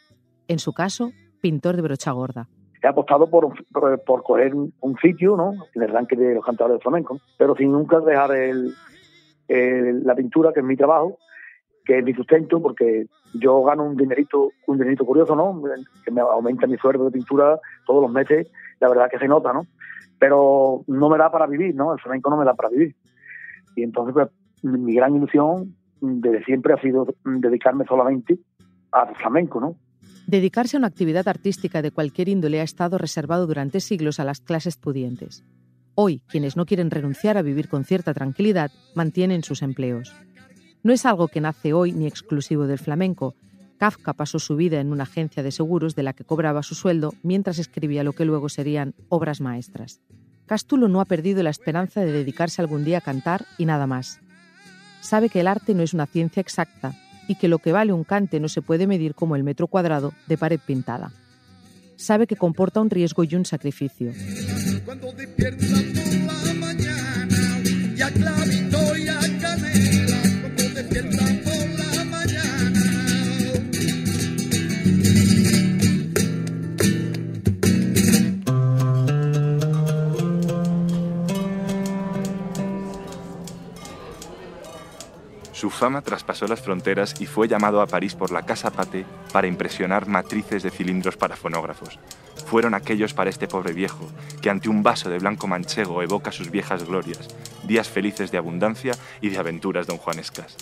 En 0.47 0.59
su 0.59 0.75
caso, 0.75 1.11
pintor 1.41 1.77
de 1.77 1.83
brocha 1.83 2.13
gorda. 2.13 2.49
he 2.83 2.87
apostado 2.87 3.31
por, 3.31 3.55
por, 3.73 3.99
por 4.05 4.23
coger 4.23 4.55
un 4.55 4.97
sitio 5.01 5.37
¿no? 5.39 5.53
en 5.75 5.83
el 5.83 5.89
ranking 5.89 6.19
de 6.19 6.35
los 6.35 6.45
cantadores 6.45 6.79
de 6.79 6.83
flamenco, 6.83 7.19
pero 7.39 7.57
sin 7.57 7.73
nunca 7.73 7.99
dejar 8.01 8.33
el, 8.37 8.75
el- 9.49 10.05
la 10.05 10.15
pintura, 10.15 10.53
que 10.53 10.61
es 10.61 10.67
mi 10.67 10.77
trabajo, 10.77 11.17
que 11.85 11.99
es 11.99 12.05
mi 12.05 12.15
sustento, 12.15 12.61
porque 12.63 13.07
yo 13.35 13.63
gano 13.63 13.85
un 13.85 13.97
dinerito, 13.97 14.51
un 14.67 14.79
dinerito 14.79 15.05
curioso, 15.05 15.37
¿no? 15.37 15.61
Que 16.05 16.11
me 16.11 16.21
aumenta 16.21 16.67
mi 16.67 16.77
sueldo 16.79 17.05
de 17.05 17.11
pintura 17.11 17.59
todos 17.87 18.03
los 18.03 18.11
meses, 18.11 18.51
la 18.81 18.89
verdad 18.89 19.09
que 19.11 19.19
se 19.19 19.29
nota, 19.29 19.53
¿no? 19.53 19.67
Pero 20.19 20.83
no 20.87 21.11
me 21.11 21.19
da 21.19 21.31
para 21.31 21.47
vivir, 21.47 21.75
¿no? 21.75 21.93
El 21.93 22.01
flamenco 22.01 22.31
no 22.31 22.37
me 22.37 22.45
da 22.45 22.55
para 22.55 22.71
vivir. 22.71 22.95
Y 23.77 23.83
entonces, 23.83 24.15
pues, 24.15 24.29
mi 24.63 24.95
gran 24.95 25.15
ilusión 25.15 25.75
desde 26.01 26.45
siempre 26.45 26.73
ha 26.73 26.81
sido 26.81 27.07
dedicarme 27.25 27.85
solamente 27.87 28.39
al 28.93 29.15
flamenco, 29.17 29.61
¿no? 29.61 29.77
Dedicarse 30.27 30.77
a 30.77 30.79
una 30.79 30.87
actividad 30.87 31.29
artística 31.29 31.83
de 31.83 31.91
cualquier 31.91 32.29
índole 32.29 32.61
ha 32.61 32.65
estado 32.65 32.97
reservado 32.97 33.47
durante 33.47 33.81
siglos 33.81 34.21
a 34.21 34.25
las 34.25 34.41
clases 34.41 34.77
pudientes. 34.77 35.45
Hoy, 35.95 36.23
quienes 36.29 36.57
no 36.57 36.65
quieren 36.65 36.91
renunciar 36.91 37.37
a 37.37 37.43
vivir 37.43 37.69
con 37.69 37.85
cierta 37.85 38.15
tranquilidad 38.15 38.71
mantienen 38.95 39.43
sus 39.43 39.63
empleos. 39.63 40.15
No 40.85 40.93
es 40.93 41.07
algo 41.07 41.29
que 41.29 41.41
nace 41.41 41.73
hoy 41.73 41.93
ni 41.93 42.07
exclusivo 42.07 42.67
del 42.67 42.79
flamenco. 42.79 43.35
Kafka 43.79 44.13
pasó 44.13 44.39
su 44.39 44.55
vida 44.55 44.81
en 44.81 44.93
una 44.93 45.05
agencia 45.05 45.43
de 45.43 45.51
seguros 45.51 45.97
de 45.97 46.03
la 46.03 46.13
que 46.13 46.25
cobraba 46.25 46.63
su 46.63 46.75
sueldo 46.75 47.15
mientras 47.23 47.59
escribía 47.59 48.05
lo 48.05 48.13
que 48.13 48.27
luego 48.27 48.51
serían 48.51 48.95
obras 49.09 49.41
maestras. 49.41 50.01
Cástulo 50.45 50.89
no 50.89 51.01
ha 51.01 51.07
perdido 51.07 51.43
la 51.43 51.49
esperanza 51.49 52.03
de 52.03 52.13
dedicarse 52.13 52.61
algún 52.61 52.85
día 52.85 52.99
a 52.99 53.01
cantar 53.01 53.47
y 53.57 53.65
nada 53.65 53.87
más. 53.87 54.21
Sabe 55.01 55.31
que 55.31 55.41
el 55.41 55.47
arte 55.47 55.75
no 55.75 55.83
es 55.83 55.95
una 55.95 56.07
ciencia 56.07 56.43
exacta 56.43 56.95
y 57.29 57.37
que 57.37 57.49
lo 57.49 57.61
que 57.61 57.73
vale 57.73 57.95
un 57.95 58.05
cante 58.05 58.39
no 58.39 58.49
se 58.49 58.61
puede 58.61 58.87
medir 58.87 59.15
como 59.15 59.37
el 59.37 59.43
metro 59.43 59.69
cuadrado 59.69 60.13
de 60.27 60.37
pared 60.37 60.61
pintada. 60.65 61.13
Sabe 61.97 62.27
que 62.27 62.37
comporta 62.37 62.83
un 62.83 62.91
riesgo 62.91 63.25
y 63.25 63.35
un 63.35 63.47
sacrificio. 63.47 64.13
Fama 85.75 86.03
traspasó 86.03 86.47
las 86.47 86.63
fronteras 86.63 87.15
y 87.21 87.27
fue 87.27 87.49
llamado 87.49 87.83
a 87.83 87.87
París 87.87 88.15
por 88.15 88.31
la 88.31 88.47
Casa 88.47 88.71
Pate 88.71 89.05
para 89.33 89.47
impresionar 89.47 90.07
matrices 90.07 90.63
de 90.63 90.71
cilindros 90.71 91.17
para 91.17 91.37
fonógrafos. 91.37 91.99
Fueron 92.47 92.75
aquellos 92.75 93.15
para 93.15 93.31
este 93.31 93.49
pobre 93.49 93.73
viejo, 93.73 94.09
que 94.41 94.51
ante 94.51 94.69
un 94.69 94.83
vaso 94.83 95.11
de 95.11 95.19
blanco 95.19 95.47
manchego 95.47 96.03
evoca 96.03 96.33
sus 96.33 96.51
viejas 96.51 96.85
glorias, 96.85 97.29
días 97.65 97.89
felices 97.89 98.31
de 98.31 98.39
abundancia 98.39 98.95
y 99.21 99.29
de 99.29 99.39
aventuras 99.39 99.87
don 99.87 99.99
Juanescas. 99.99 100.57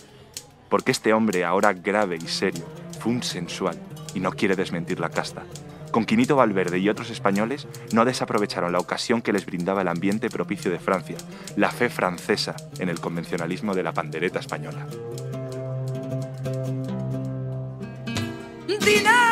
Porque 0.68 0.92
este 0.92 1.12
hombre, 1.12 1.44
ahora 1.44 1.72
grave 1.72 2.16
y 2.16 2.28
serio, 2.28 2.64
fue 2.98 3.12
un 3.12 3.22
sensual 3.22 3.78
y 4.14 4.20
no 4.20 4.32
quiere 4.32 4.56
desmentir 4.56 5.00
la 5.00 5.10
casta. 5.10 5.44
Con 5.92 6.06
Quinito 6.06 6.36
Valverde 6.36 6.78
y 6.78 6.88
otros 6.88 7.10
españoles 7.10 7.68
no 7.92 8.06
desaprovecharon 8.06 8.72
la 8.72 8.78
ocasión 8.78 9.20
que 9.20 9.32
les 9.34 9.44
brindaba 9.44 9.82
el 9.82 9.88
ambiente 9.88 10.30
propicio 10.30 10.70
de 10.70 10.78
Francia, 10.78 11.18
la 11.56 11.70
fe 11.70 11.90
francesa 11.90 12.56
en 12.78 12.88
el 12.88 12.98
convencionalismo 12.98 13.74
de 13.74 13.82
la 13.82 13.92
pandereta 13.92 14.40
española. 14.40 14.86
Dinero, 18.66 19.22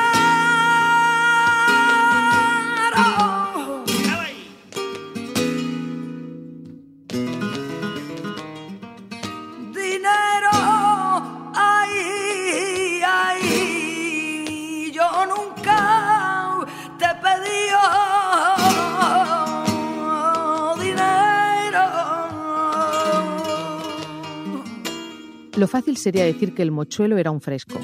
Lo 25.61 25.69
fácil 25.69 25.99
sería 25.99 26.25
decir 26.25 26.55
que 26.55 26.63
el 26.63 26.71
mochuelo 26.71 27.19
era 27.19 27.31
un 27.31 27.43
fresco, 27.43 27.79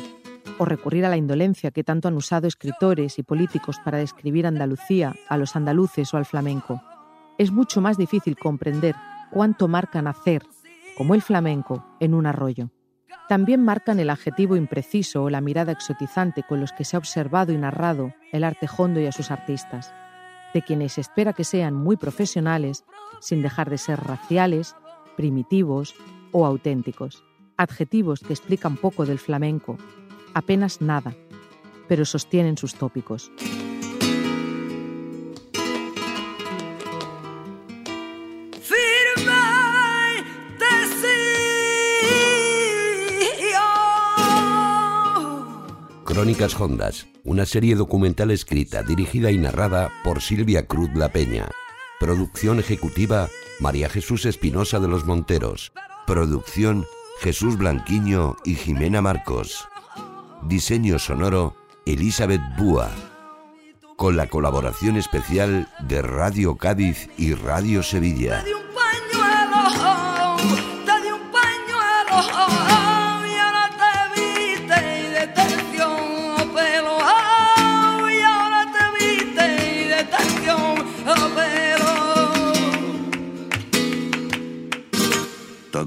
o 0.57 0.65
recurrir 0.65 1.05
a 1.05 1.11
la 1.11 1.19
indolencia 1.19 1.73
que 1.73 1.85
tanto 1.85 2.09
han 2.09 2.17
usado 2.17 2.49
escritores 2.49 3.19
y 3.19 3.23
políticos 3.23 3.77
para 3.85 3.99
describir 3.99 4.47
Andalucía, 4.47 5.15
a 5.29 5.37
los 5.37 5.57
andaluces 5.57 6.15
o 6.15 6.17
al 6.17 6.25
flamenco. 6.25 6.81
Es 7.37 7.53
mucho 7.53 7.83
más 7.83 7.99
difícil 7.99 8.39
comprender 8.39 8.95
cuánto 9.31 9.69
marca 9.69 10.01
nacer, 10.01 10.43
como 10.97 11.15
el 11.15 11.21
flamenco, 11.21 11.85
en 12.01 12.15
un 12.15 12.25
arroyo. 12.25 12.71
También 13.29 13.63
marcan 13.63 14.01
el 14.01 14.09
adjetivo 14.09 14.57
impreciso 14.57 15.25
o 15.25 15.29
la 15.29 15.43
mirada 15.43 15.73
exotizante 15.73 16.45
con 16.45 16.61
los 16.61 16.73
que 16.73 16.87
se 16.87 16.97
ha 16.97 16.99
observado 16.99 17.53
y 17.53 17.59
narrado 17.59 18.15
el 18.33 18.45
arte 18.45 18.67
hondo 18.75 19.01
y 19.01 19.07
a 19.07 19.13
sus 19.13 19.31
artistas, 19.31 19.93
de 20.55 20.63
quienes 20.63 20.95
se 20.95 21.03
espera 21.03 21.35
que 21.35 21.45
sean 21.45 21.75
muy 21.75 21.99
profesionales, 21.99 22.87
sin 23.21 23.43
dejar 23.43 23.69
de 23.69 23.77
ser 23.77 24.01
raciales, 24.01 24.75
primitivos 25.15 25.95
o 26.33 26.47
auténticos. 26.47 27.23
Adjetivos 27.57 28.21
que 28.21 28.33
explican 28.33 28.77
poco 28.77 29.07
del 29.07 29.19
flamenco, 29.19 29.79
apenas 30.35 30.81
nada, 30.81 31.15
pero 31.89 32.05
sostienen 32.05 32.59
sus 32.59 32.75
tópicos. 32.75 33.31
Crónicas 46.17 46.59
Hondas, 46.59 47.07
una 47.25 47.45
serie 47.45 47.75
documental 47.75 48.31
escrita, 48.31 48.83
dirigida 48.83 49.31
y 49.31 49.37
narrada 49.37 49.91
por 50.03 50.23
Silvia 50.23 50.67
Cruz 50.67 50.89
La 50.95 51.11
Peña. 51.11 51.51
Producción 52.01 52.59
ejecutiva 52.59 53.29
María 53.61 53.91
Jesús 53.91 54.25
Espinosa 54.25 54.81
de 54.81 54.89
los 54.89 55.05
Monteros. 55.05 55.73
Producción 56.07 56.87
Jesús 57.19 57.57
Blanquiño 57.57 58.37
y 58.45 58.55
Jimena 58.55 59.01
Marcos. 59.01 59.67
Diseño 60.43 60.99
sonoro 60.99 61.57
Elizabeth 61.87 62.43
Búa. 62.59 62.91
Con 63.97 64.17
la 64.17 64.29
colaboración 64.29 64.97
especial 64.97 65.69
de 65.81 66.03
Radio 66.03 66.57
Cádiz 66.57 67.09
y 67.17 67.35
Radio 67.35 67.83
Sevilla. 67.83 68.45